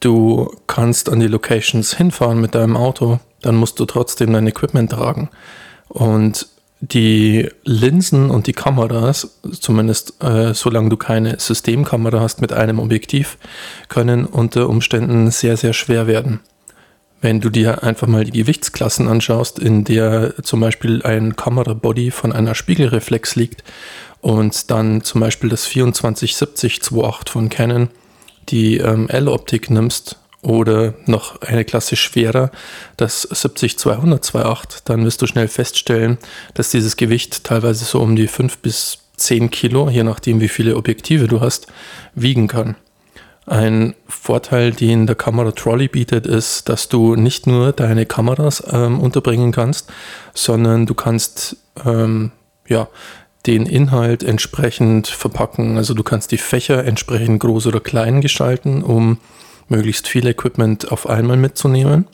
[0.01, 4.91] du kannst an die Locations hinfahren mit deinem Auto, dann musst du trotzdem dein Equipment
[4.91, 5.31] tragen.
[5.89, 6.49] Und
[6.81, 13.39] die Linsen und die Kameras, zumindest äh, solange du keine Systemkamera hast mit einem Objektiv,
[13.89, 16.41] können unter Umständen sehr, sehr schwer werden.
[17.21, 22.33] Wenn du dir einfach mal die Gewichtsklassen anschaust, in der zum Beispiel ein Kamerabody von
[22.33, 23.63] einer Spiegelreflex liegt
[24.21, 27.89] und dann zum Beispiel das 2470-28 von Canon
[28.49, 32.51] die ähm, L-Optik nimmst oder noch eine Klasse schwerer,
[32.97, 36.19] das 70-200-2.8, dann wirst du schnell feststellen,
[36.55, 40.77] dass dieses Gewicht teilweise so um die 5 bis 10 Kilo, je nachdem wie viele
[40.77, 41.67] Objektive du hast,
[42.15, 42.77] wiegen kann.
[43.47, 49.01] Ein Vorteil, den der Kamera Trolley bietet, ist, dass du nicht nur deine Kameras ähm,
[49.01, 49.91] unterbringen kannst,
[50.35, 52.33] sondern du kannst ähm,
[52.69, 52.89] ja,
[53.47, 55.77] den Inhalt entsprechend verpacken.
[55.77, 59.19] Also du kannst die Fächer entsprechend groß oder klein gestalten, um
[59.69, 62.07] möglichst viel Equipment auf einmal mitzunehmen.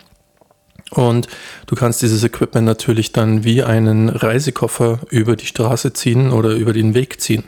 [0.91, 1.27] Und
[1.66, 6.72] du kannst dieses Equipment natürlich dann wie einen Reisekoffer über die Straße ziehen oder über
[6.72, 7.45] den Weg ziehen.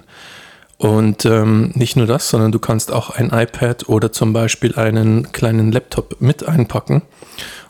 [0.78, 5.32] Und ähm, nicht nur das, sondern du kannst auch ein iPad oder zum Beispiel einen
[5.32, 7.02] kleinen Laptop mit einpacken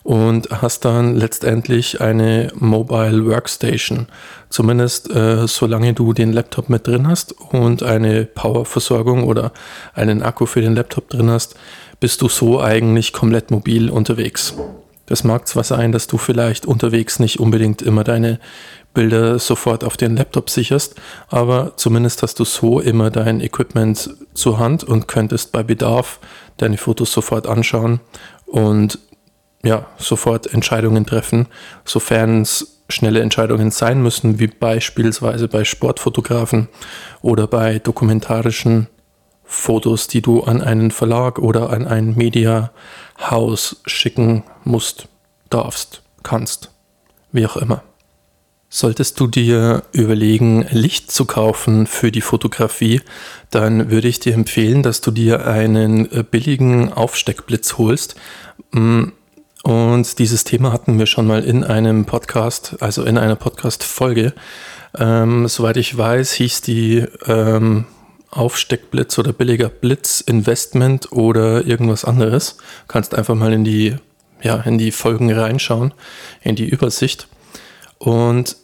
[0.02, 4.08] und hast dann letztendlich eine Mobile Workstation.
[4.50, 9.52] Zumindest äh, solange du den Laptop mit drin hast und eine Powerversorgung oder
[9.94, 11.56] einen Akku für den Laptop drin hast,
[12.00, 14.54] bist du so eigentlich komplett mobil unterwegs.
[15.08, 18.38] Das mag zwar sein, dass du vielleicht unterwegs nicht unbedingt immer deine
[18.94, 20.96] Bilder sofort auf den Laptop sicherst,
[21.28, 26.18] aber zumindest hast du so immer dein Equipment zur Hand und könntest bei Bedarf
[26.56, 28.00] deine Fotos sofort anschauen
[28.46, 28.98] und
[29.62, 31.46] ja, sofort Entscheidungen treffen,
[31.84, 36.68] sofern es schnelle Entscheidungen sein müssen, wie beispielsweise bei Sportfotografen
[37.20, 38.88] oder bei dokumentarischen
[39.44, 45.08] Fotos, die du an einen Verlag oder an ein Mediahaus schicken musst,
[45.50, 46.70] darfst, kannst,
[47.32, 47.82] wie auch immer.
[48.70, 53.00] Solltest du dir überlegen, Licht zu kaufen für die Fotografie,
[53.50, 58.16] dann würde ich dir empfehlen, dass du dir einen äh, billigen Aufsteckblitz holst.
[58.72, 59.04] Mm,
[59.62, 64.34] und dieses Thema hatten wir schon mal in einem Podcast, also in einer Podcast-Folge.
[64.98, 67.86] Ähm, soweit ich weiß, hieß die ähm,
[68.30, 72.58] Aufsteckblitz oder billiger Blitz Investment oder irgendwas anderes.
[72.86, 73.96] Kannst einfach mal in die,
[74.42, 75.94] ja, in die Folgen reinschauen,
[76.42, 77.28] in die Übersicht.
[77.98, 78.56] Und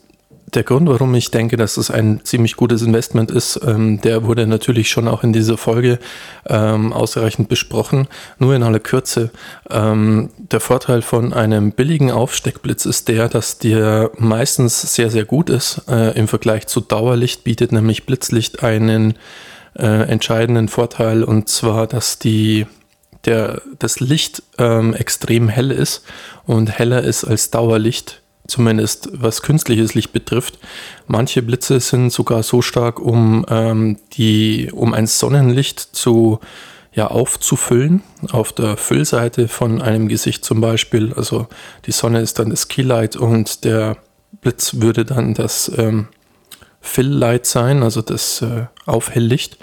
[0.55, 4.47] der Grund, warum ich denke, dass es ein ziemlich gutes Investment ist, ähm, der wurde
[4.47, 5.99] natürlich schon auch in dieser Folge
[6.47, 8.09] ähm, ausreichend besprochen.
[8.39, 9.31] Nur in aller Kürze.
[9.71, 15.51] Ähm, der Vorteil von einem billigen Aufsteckblitz ist der, dass der meistens sehr, sehr gut
[15.51, 19.15] ist äh, im Vergleich zu Dauerlicht, bietet nämlich Blitzlicht einen
[19.77, 22.67] äh, entscheidenden Vorteil und zwar, dass die
[23.25, 26.05] der, das Licht ähm, extrem hell ist
[26.45, 30.59] und heller ist als Dauerlicht zumindest was künstliches Licht betrifft.
[31.07, 36.41] Manche Blitze sind sogar so stark, um, ähm, die, um ein Sonnenlicht zu,
[36.93, 41.13] ja, aufzufüllen, auf der Füllseite von einem Gesicht zum Beispiel.
[41.15, 41.49] Also
[41.87, 43.97] die Sonne ist dann das Keylight und der
[44.41, 46.09] Blitz würde dann das ähm,
[46.81, 49.59] Fill-Light sein, also das äh, Aufhelllicht.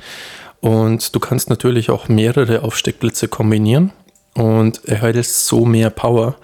[0.59, 3.91] Und du kannst natürlich auch mehrere Aufsteckblitze kombinieren
[4.33, 6.35] und erhältst so mehr Power.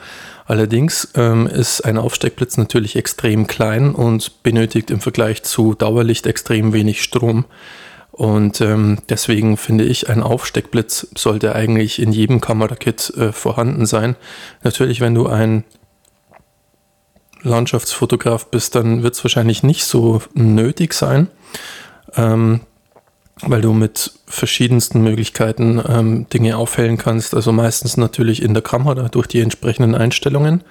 [0.48, 6.72] Allerdings ähm, ist ein Aufsteckblitz natürlich extrem klein und benötigt im Vergleich zu Dauerlicht extrem
[6.72, 7.46] wenig Strom.
[8.12, 14.16] Und ähm, deswegen finde ich, ein Aufsteckblitz sollte eigentlich in jedem Kamerakit äh, vorhanden sein.
[14.64, 15.66] Natürlich, wenn du ein
[17.42, 21.28] Landschaftsfotograf bist, dann wird es wahrscheinlich nicht so nötig sein.
[22.16, 22.62] Ähm,
[23.42, 27.34] weil du mit verschiedensten Möglichkeiten ähm, Dinge aufhellen kannst.
[27.34, 30.64] Also meistens natürlich in der Kamera durch die entsprechenden Einstellungen.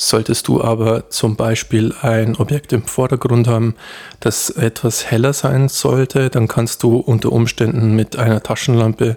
[0.00, 3.74] Solltest du aber zum Beispiel ein Objekt im Vordergrund haben,
[4.20, 9.16] das etwas heller sein sollte, dann kannst du unter Umständen mit einer Taschenlampe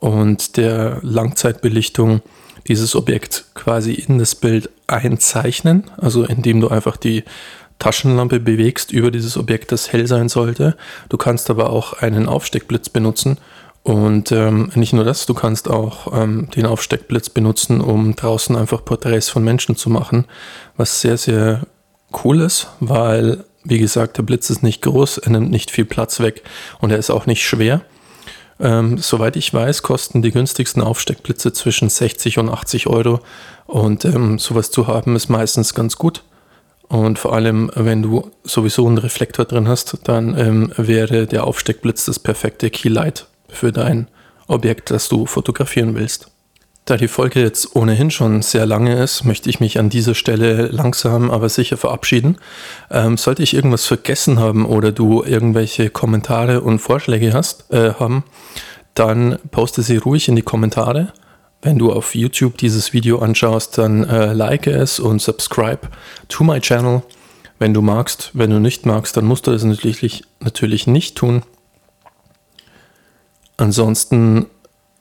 [0.00, 2.22] und der Langzeitbelichtung
[2.66, 7.22] dieses Objekt quasi in das Bild einzeichnen, also indem du einfach die
[7.78, 10.76] Taschenlampe bewegst über dieses Objekt, das hell sein sollte.
[11.08, 13.38] Du kannst aber auch einen Aufsteckblitz benutzen.
[13.82, 18.84] Und ähm, nicht nur das, du kannst auch ähm, den Aufsteckblitz benutzen, um draußen einfach
[18.84, 20.24] Porträts von Menschen zu machen,
[20.76, 21.62] was sehr, sehr
[22.24, 26.18] cool ist, weil, wie gesagt, der Blitz ist nicht groß, er nimmt nicht viel Platz
[26.18, 26.42] weg
[26.80, 27.82] und er ist auch nicht schwer.
[28.58, 33.20] Ähm, soweit ich weiß, kosten die günstigsten Aufsteckblitze zwischen 60 und 80 Euro
[33.66, 36.24] und ähm, sowas zu haben ist meistens ganz gut.
[36.88, 42.04] Und vor allem, wenn du sowieso einen Reflektor drin hast, dann ähm, wäre der Aufsteckblitz
[42.04, 44.08] das perfekte Keylight für dein
[44.46, 46.30] Objekt, das du fotografieren willst.
[46.84, 50.68] Da die Folge jetzt ohnehin schon sehr lange ist, möchte ich mich an dieser Stelle
[50.68, 52.38] langsam aber sicher verabschieden.
[52.92, 58.22] Ähm, sollte ich irgendwas vergessen haben oder du irgendwelche Kommentare und Vorschläge hast, äh, haben,
[58.94, 61.12] dann poste sie ruhig in die Kommentare.
[61.62, 65.80] Wenn du auf YouTube dieses Video anschaust, dann äh, like es und subscribe
[66.28, 67.02] to my channel.
[67.58, 71.42] Wenn du magst, wenn du nicht magst, dann musst du das natürlich, natürlich nicht tun.
[73.56, 74.46] Ansonsten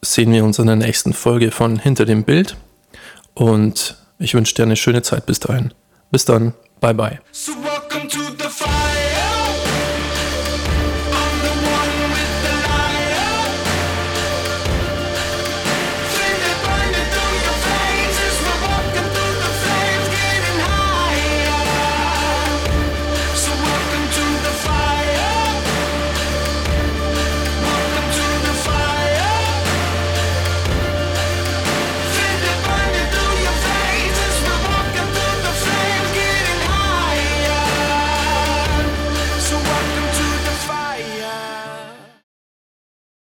[0.01, 2.55] sehen wir uns in der nächsten Folge von Hinter dem Bild
[3.33, 5.73] und ich wünsche dir eine schöne Zeit bis dahin.
[6.09, 7.19] Bis dann, bye bye.